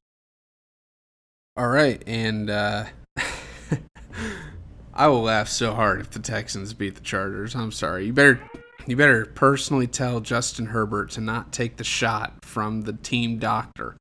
All 1.57 1.67
right, 1.67 2.01
and 2.07 2.49
uh, 2.49 2.85
I 4.93 5.07
will 5.07 5.23
laugh 5.23 5.49
so 5.49 5.73
hard 5.73 5.99
if 5.99 6.09
the 6.09 6.19
Texans 6.19 6.73
beat 6.73 6.95
the 6.95 7.01
Chargers. 7.01 7.55
I'm 7.55 7.73
sorry. 7.73 8.05
You 8.05 8.13
better 8.13 8.39
you 8.87 8.95
better 8.95 9.25
personally 9.25 9.87
tell 9.87 10.21
Justin 10.21 10.67
Herbert 10.67 11.11
to 11.11 11.21
not 11.21 11.51
take 11.51 11.75
the 11.75 11.83
shot 11.83 12.45
from 12.45 12.83
the 12.83 12.93
team 12.93 13.37
doctor. 13.37 13.97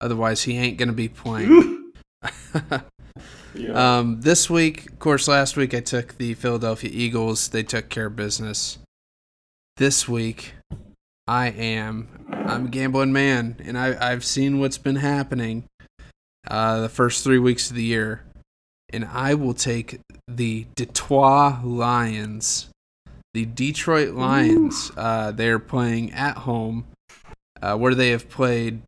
Otherwise, 0.00 0.42
he 0.42 0.56
ain't 0.56 0.78
going 0.78 0.88
to 0.88 0.94
be 0.94 1.08
playing. 1.08 1.78
yeah. 3.54 3.72
um, 3.98 4.20
this 4.20 4.48
week, 4.48 4.90
of 4.90 4.98
course, 4.98 5.28
last 5.28 5.56
week 5.56 5.74
I 5.74 5.80
took 5.80 6.16
the 6.18 6.34
Philadelphia 6.34 6.90
Eagles. 6.92 7.48
They 7.48 7.62
took 7.62 7.88
care 7.88 8.06
of 8.06 8.16
business. 8.16 8.78
This 9.76 10.08
week, 10.08 10.54
I 11.26 11.48
am 11.48 12.08
I'm 12.30 12.66
a 12.66 12.68
gambling 12.68 13.12
man, 13.12 13.56
and 13.64 13.78
I 13.78 13.96
I've 14.10 14.24
seen 14.24 14.58
what's 14.58 14.78
been 14.78 14.96
happening 14.96 15.64
uh, 16.48 16.80
the 16.80 16.88
first 16.88 17.24
three 17.24 17.38
weeks 17.38 17.70
of 17.70 17.76
the 17.76 17.84
year, 17.84 18.24
and 18.92 19.04
I 19.04 19.34
will 19.34 19.54
take 19.54 20.00
the 20.28 20.66
Detroit 20.74 21.64
Lions. 21.64 22.68
The 23.34 23.46
Detroit 23.46 24.14
Lions. 24.14 24.90
Uh, 24.96 25.30
they're 25.30 25.58
playing 25.58 26.12
at 26.12 26.38
home, 26.38 26.86
uh, 27.62 27.76
where 27.76 27.94
they 27.94 28.10
have 28.10 28.28
played 28.28 28.82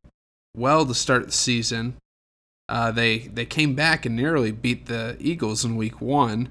well 0.57 0.85
to 0.85 0.95
start 0.95 1.27
the 1.27 1.33
season. 1.33 1.97
Uh, 2.69 2.91
they 2.91 3.19
they 3.19 3.45
came 3.45 3.75
back 3.75 4.07
and 4.07 4.17
nearly 4.17 4.51
beat 4.51 4.87
the 4.87 5.17
Eagles 5.21 5.65
in 5.65 5.77
week 5.77 6.01
one, 6.01 6.51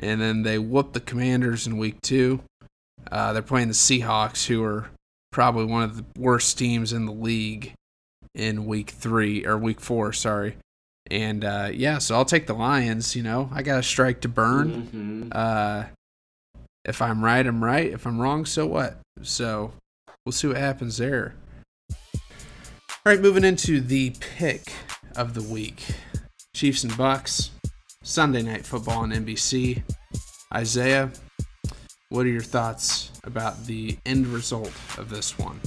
and 0.00 0.20
then 0.20 0.42
they 0.42 0.58
whooped 0.58 0.92
the 0.94 1.00
Commanders 1.00 1.66
in 1.66 1.78
week 1.78 2.00
two. 2.02 2.40
Uh, 3.10 3.32
they're 3.32 3.42
playing 3.42 3.68
the 3.68 3.74
Seahawks, 3.74 4.46
who 4.46 4.62
are 4.62 4.88
probably 5.32 5.64
one 5.64 5.82
of 5.82 5.96
the 5.96 6.04
worst 6.20 6.58
teams 6.58 6.92
in 6.92 7.06
the 7.06 7.12
league, 7.12 7.72
in 8.34 8.66
week 8.66 8.90
three 8.90 9.44
or 9.46 9.58
week 9.58 9.80
four, 9.80 10.12
sorry. 10.12 10.56
And 11.10 11.44
uh, 11.44 11.70
yeah, 11.72 11.98
so 11.98 12.14
I'll 12.14 12.24
take 12.24 12.46
the 12.46 12.54
Lions. 12.54 13.16
You 13.16 13.22
know, 13.22 13.50
I 13.52 13.62
got 13.62 13.78
a 13.78 13.82
strike 13.82 14.20
to 14.20 14.28
burn. 14.28 15.30
Mhm. 15.32 15.32
Uh, 15.34 15.84
if 16.84 17.02
I'm 17.02 17.24
right, 17.24 17.44
I'm 17.46 17.64
right. 17.64 17.90
If 17.92 18.06
I'm 18.06 18.20
wrong, 18.20 18.44
so 18.46 18.66
what? 18.66 18.98
So 19.22 19.72
we'll 20.24 20.32
see 20.32 20.46
what 20.48 20.56
happens 20.56 20.98
there. 20.98 21.34
All 21.90 23.12
right, 23.14 23.20
moving 23.20 23.44
into 23.44 23.80
the 23.80 24.10
pick 24.20 24.72
of 25.18 25.34
the 25.34 25.42
week 25.42 25.84
Chiefs 26.54 26.84
and 26.84 26.96
Bucks, 26.96 27.50
Sunday 28.04 28.40
night 28.40 28.64
football 28.64 29.00
on 29.00 29.10
NBC. 29.10 29.82
Isaiah, 30.54 31.10
what 32.08 32.24
are 32.24 32.30
your 32.30 32.40
thoughts 32.40 33.10
about 33.24 33.66
the 33.66 33.98
end 34.06 34.28
result 34.28 34.72
of 34.96 35.10
this 35.10 35.36
one? 35.36 35.60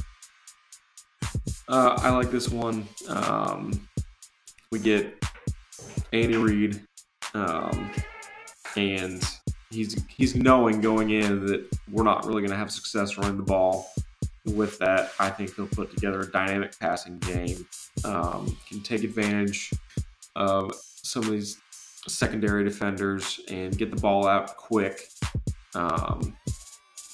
Uh, 1.67 1.99
I 2.01 2.11
like 2.11 2.31
this 2.31 2.47
one. 2.47 2.87
Um, 3.09 3.87
we 4.71 4.79
get 4.79 5.21
Andy 6.13 6.37
Reid, 6.37 6.81
um, 7.33 7.91
and 8.77 9.21
he's 9.69 10.01
he's 10.07 10.33
knowing 10.33 10.79
going 10.79 11.09
in 11.09 11.45
that 11.47 11.67
we're 11.91 12.03
not 12.03 12.25
really 12.25 12.41
going 12.41 12.51
to 12.51 12.57
have 12.57 12.71
success 12.71 13.17
running 13.17 13.37
the 13.37 13.43
ball. 13.43 13.89
With 14.45 14.79
that, 14.79 15.11
I 15.19 15.29
think 15.29 15.55
he'll 15.55 15.67
put 15.67 15.91
together 15.91 16.21
a 16.21 16.31
dynamic 16.31 16.77
passing 16.79 17.19
game. 17.19 17.65
Um, 18.03 18.57
can 18.67 18.81
take 18.81 19.03
advantage 19.03 19.71
of 20.35 20.73
some 20.83 21.23
of 21.23 21.29
these 21.29 21.57
secondary 22.07 22.63
defenders 22.63 23.39
and 23.49 23.77
get 23.77 23.91
the 23.91 24.01
ball 24.01 24.27
out 24.27 24.57
quick, 24.57 25.09
um, 25.75 26.35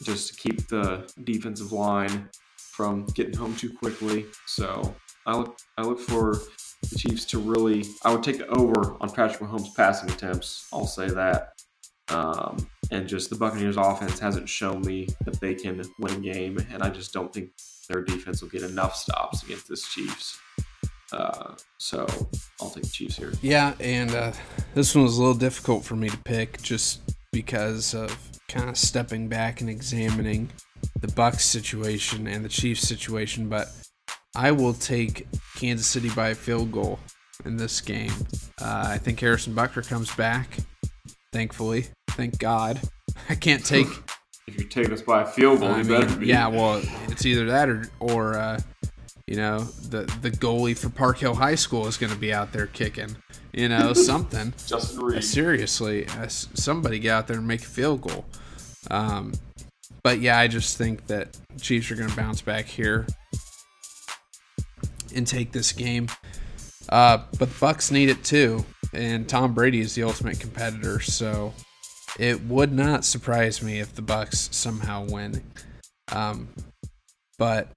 just 0.03 0.29
to 0.29 0.35
keep 0.35 0.67
the 0.69 1.11
defensive 1.25 1.73
line 1.73 2.29
from 2.57 3.05
getting 3.07 3.35
home 3.35 3.55
too 3.55 3.73
quickly. 3.73 4.25
So 4.45 4.95
I 5.25 5.35
look 5.35 5.57
I 5.77 5.81
look 5.81 5.99
for 5.99 6.39
the 6.89 6.95
Chiefs 6.97 7.25
to 7.25 7.39
really 7.39 7.83
I 8.05 8.13
would 8.13 8.23
take 8.23 8.37
the 8.37 8.47
over 8.47 8.95
on 9.01 9.09
Patrick 9.09 9.41
Mahomes' 9.41 9.75
passing 9.75 10.09
attempts. 10.09 10.67
I'll 10.71 10.85
say 10.85 11.09
that. 11.09 11.53
Um, 12.09 12.69
and 12.91 13.07
just 13.07 13.29
the 13.29 13.35
Buccaneers 13.35 13.77
offense 13.77 14.19
hasn't 14.19 14.47
shown 14.47 14.81
me 14.81 15.07
that 15.25 15.39
they 15.39 15.53
can 15.53 15.83
win 15.99 16.15
a 16.15 16.19
game, 16.19 16.57
and 16.71 16.81
I 16.83 16.89
just 16.89 17.13
don't 17.13 17.33
think 17.33 17.51
their 17.89 18.03
defense 18.03 18.41
will 18.41 18.49
get 18.49 18.63
enough 18.63 18.95
stops 18.95 19.43
against 19.43 19.67
this 19.67 19.87
Chiefs. 19.87 20.39
Uh, 21.11 21.53
so 21.77 22.05
I'll 22.61 22.69
take 22.69 22.83
the 22.83 22.89
Chiefs 22.89 23.17
here. 23.17 23.31
Yeah, 23.41 23.73
and 23.79 24.11
uh, 24.11 24.33
this 24.73 24.93
one 24.93 25.03
was 25.03 25.17
a 25.17 25.21
little 25.21 25.37
difficult 25.37 25.85
for 25.85 25.95
me 25.95 26.09
to 26.09 26.17
pick 26.17 26.61
just 26.61 27.01
because 27.31 27.93
of 27.93 28.17
kind 28.47 28.69
of 28.69 28.77
stepping 28.77 29.27
back 29.27 29.61
and 29.61 29.69
examining 29.69 30.49
the 30.99 31.07
Bucks 31.09 31.45
situation 31.45 32.27
and 32.27 32.43
the 32.43 32.49
Chiefs 32.49 32.81
situation, 32.81 33.49
but 33.49 33.69
I 34.35 34.51
will 34.51 34.73
take 34.73 35.27
Kansas 35.55 35.87
City 35.87 36.09
by 36.09 36.29
a 36.29 36.35
field 36.35 36.71
goal 36.71 36.99
in 37.45 37.57
this 37.57 37.81
game. 37.81 38.11
Uh, 38.61 38.85
I 38.87 38.97
think 38.97 39.19
Harrison 39.19 39.53
Butker 39.53 39.87
comes 39.87 40.13
back, 40.15 40.57
thankfully. 41.31 41.85
Thank 42.11 42.39
God. 42.39 42.81
I 43.29 43.35
can't 43.35 43.65
take. 43.65 43.87
If 44.49 44.55
you're 44.55 44.69
taking 44.69 44.93
us 44.93 45.01
by 45.01 45.23
a 45.23 45.25
field 45.25 45.59
goal, 45.59 45.67
I 45.73 45.79
you 45.79 45.83
mean, 45.83 45.99
better 45.99 46.15
be. 46.15 46.27
yeah, 46.27 46.47
well, 46.47 46.81
it's 47.09 47.25
either 47.25 47.47
that 47.47 47.67
or, 47.67 47.89
or 47.99 48.37
uh, 48.37 48.57
you 49.27 49.35
know, 49.35 49.59
the 49.59 50.03
the 50.21 50.31
goalie 50.31 50.77
for 50.77 50.87
Park 50.87 51.17
Hill 51.17 51.35
High 51.35 51.55
School 51.55 51.85
is 51.85 51.97
going 51.97 52.13
to 52.13 52.17
be 52.17 52.33
out 52.33 52.53
there 52.53 52.67
kicking. 52.67 53.17
You 53.51 53.67
know, 53.67 53.91
something. 54.11 54.53
Justin 54.65 55.03
Reid. 55.03 55.21
Seriously, 55.25 56.07
uh, 56.07 56.29
somebody 56.29 56.97
get 56.97 57.11
out 57.11 57.27
there 57.27 57.39
and 57.39 57.45
make 57.45 57.59
a 57.59 57.65
field 57.65 57.99
goal. 57.99 58.23
Um, 58.89 59.33
but 60.01 60.21
yeah, 60.21 60.39
I 60.39 60.47
just 60.47 60.77
think 60.77 61.07
that 61.07 61.37
Chiefs 61.59 61.91
are 61.91 61.95
going 61.95 62.09
to 62.09 62.15
bounce 62.15 62.41
back 62.41 62.67
here 62.67 63.05
and 65.13 65.27
take 65.27 65.51
this 65.51 65.73
game. 65.73 66.07
Uh, 66.87 67.17
but 67.37 67.49
the 67.49 67.59
Bucks 67.59 67.91
need 67.91 68.07
it 68.07 68.23
too, 68.23 68.63
and 68.93 69.27
Tom 69.27 69.53
Brady 69.53 69.79
is 69.79 69.95
the 69.95 70.03
ultimate 70.03 70.39
competitor, 70.39 70.99
so 70.99 71.53
it 72.19 72.41
would 72.43 72.71
not 72.71 73.05
surprise 73.05 73.61
me 73.61 73.79
if 73.79 73.93
the 73.93 74.01
Bucks 74.01 74.49
somehow 74.51 75.05
win. 75.09 75.43
Um, 76.11 76.49
but 77.37 77.69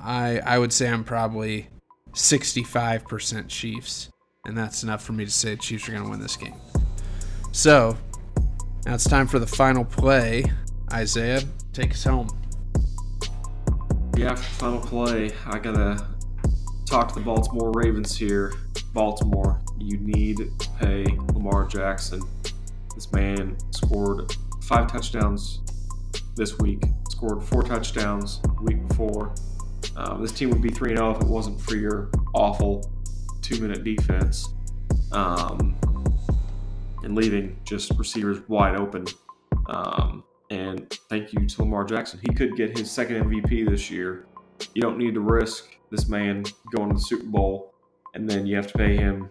I 0.00 0.40
I 0.40 0.58
would 0.58 0.72
say 0.72 0.88
I'm 0.88 1.04
probably 1.04 1.68
65% 2.12 3.48
Chiefs, 3.48 4.10
and 4.46 4.56
that's 4.56 4.82
enough 4.82 5.02
for 5.02 5.12
me 5.12 5.24
to 5.24 5.30
say 5.30 5.56
Chiefs 5.56 5.88
are 5.88 5.92
going 5.92 6.04
to 6.04 6.10
win 6.10 6.20
this 6.20 6.36
game. 6.36 6.56
So 7.52 7.96
now 8.84 8.94
it's 8.94 9.08
time 9.08 9.26
for 9.26 9.38
the 9.38 9.46
final 9.46 9.84
play. 9.84 10.44
Isaiah, 10.92 11.42
take 11.72 11.92
us 11.92 12.04
home. 12.04 12.28
Yeah, 14.16 14.34
final 14.34 14.80
play. 14.80 15.30
I 15.46 15.58
gotta 15.58 16.04
talk 16.88 17.08
to 17.08 17.14
the 17.14 17.20
Baltimore 17.20 17.70
Ravens 17.74 18.16
here. 18.16 18.54
Baltimore, 18.94 19.60
you 19.78 19.98
need 19.98 20.38
to 20.38 20.68
pay 20.80 21.04
Lamar 21.34 21.66
Jackson. 21.66 22.22
This 22.94 23.12
man 23.12 23.58
scored 23.70 24.34
five 24.62 24.90
touchdowns 24.90 25.60
this 26.34 26.58
week. 26.58 26.82
Scored 27.10 27.42
four 27.44 27.62
touchdowns 27.62 28.40
the 28.40 28.62
week 28.62 28.88
before. 28.88 29.34
Um, 29.96 30.22
this 30.22 30.32
team 30.32 30.50
would 30.50 30.62
be 30.62 30.70
3 30.70 30.96
0 30.96 31.10
if 31.16 31.20
it 31.20 31.26
wasn't 31.26 31.60
for 31.60 31.76
your 31.76 32.10
awful 32.34 32.90
two 33.42 33.60
minute 33.60 33.84
defense. 33.84 34.48
Um, 35.12 35.76
and 37.02 37.14
leaving 37.14 37.58
just 37.64 37.92
receivers 37.98 38.40
wide 38.48 38.76
open. 38.76 39.06
Um, 39.66 40.24
and 40.50 40.90
thank 41.10 41.34
you 41.34 41.46
to 41.46 41.62
Lamar 41.62 41.84
Jackson. 41.84 42.18
He 42.22 42.32
could 42.32 42.56
get 42.56 42.78
his 42.78 42.90
second 42.90 43.24
MVP 43.24 43.68
this 43.68 43.90
year. 43.90 44.26
You 44.74 44.80
don't 44.80 44.96
need 44.96 45.14
to 45.14 45.20
risk 45.20 45.77
this 45.90 46.08
man 46.08 46.44
going 46.74 46.88
to 46.90 46.94
the 46.94 47.00
Super 47.00 47.26
Bowl, 47.26 47.72
and 48.14 48.28
then 48.28 48.46
you 48.46 48.56
have 48.56 48.66
to 48.68 48.78
pay 48.78 48.96
him 48.96 49.30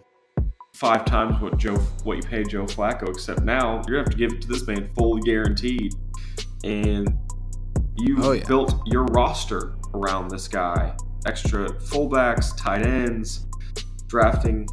five 0.74 1.04
times 1.04 1.40
what 1.40 1.56
Joe 1.58 1.76
what 2.04 2.16
you 2.18 2.22
paid 2.22 2.48
Joe 2.48 2.64
Flacco. 2.64 3.08
Except 3.08 3.42
now 3.42 3.82
you're 3.86 3.96
gonna 3.96 3.98
have 3.98 4.10
to 4.10 4.16
give 4.16 4.32
it 4.32 4.42
to 4.42 4.48
this 4.48 4.66
man 4.66 4.88
fully 4.94 5.20
guaranteed, 5.22 5.94
and 6.64 7.18
you 7.96 8.16
Oh, 8.22 8.32
yeah. 8.32 8.44
built 8.46 8.74
your 8.86 9.04
roster 9.06 9.74
around 9.94 10.28
this 10.30 10.46
guy. 10.48 10.96
Extra 11.26 11.68
fullbacks, 11.68 12.56
tight 12.56 12.86
ends, 12.86 13.46
drafting 14.06 14.68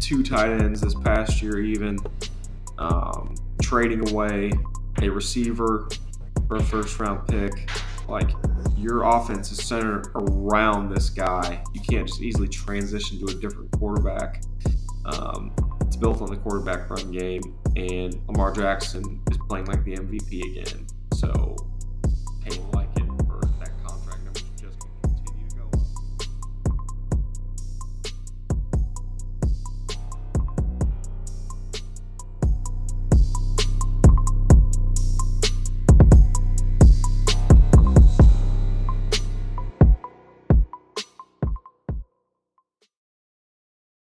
two 0.00 0.22
tight 0.24 0.50
ends 0.50 0.80
this 0.80 0.94
past 0.94 1.40
year, 1.40 1.60
even 1.60 1.98
um, 2.78 3.36
trading 3.62 4.08
away 4.10 4.50
a 5.02 5.08
receiver 5.08 5.88
for 6.48 6.56
a 6.56 6.62
first 6.62 6.98
round 6.98 7.26
pick. 7.28 7.70
Like 8.08 8.30
your 8.84 9.04
offense 9.04 9.50
is 9.50 9.64
centered 9.64 10.08
around 10.14 10.90
this 10.90 11.08
guy. 11.08 11.64
You 11.72 11.80
can't 11.80 12.06
just 12.06 12.20
easily 12.20 12.48
transition 12.48 13.18
to 13.20 13.34
a 13.34 13.40
different 13.40 13.72
quarterback. 13.72 14.42
Um, 15.06 15.52
it's 15.80 15.96
built 15.96 16.20
on 16.20 16.28
the 16.28 16.36
quarterback 16.36 16.90
run 16.90 17.10
game, 17.10 17.40
and 17.76 18.20
Lamar 18.28 18.52
Jackson 18.52 19.22
is 19.30 19.38
playing 19.48 19.66
like 19.66 19.84
the 19.84 19.96
MVP 19.96 20.58
again. 20.58 20.86
So 21.14 21.56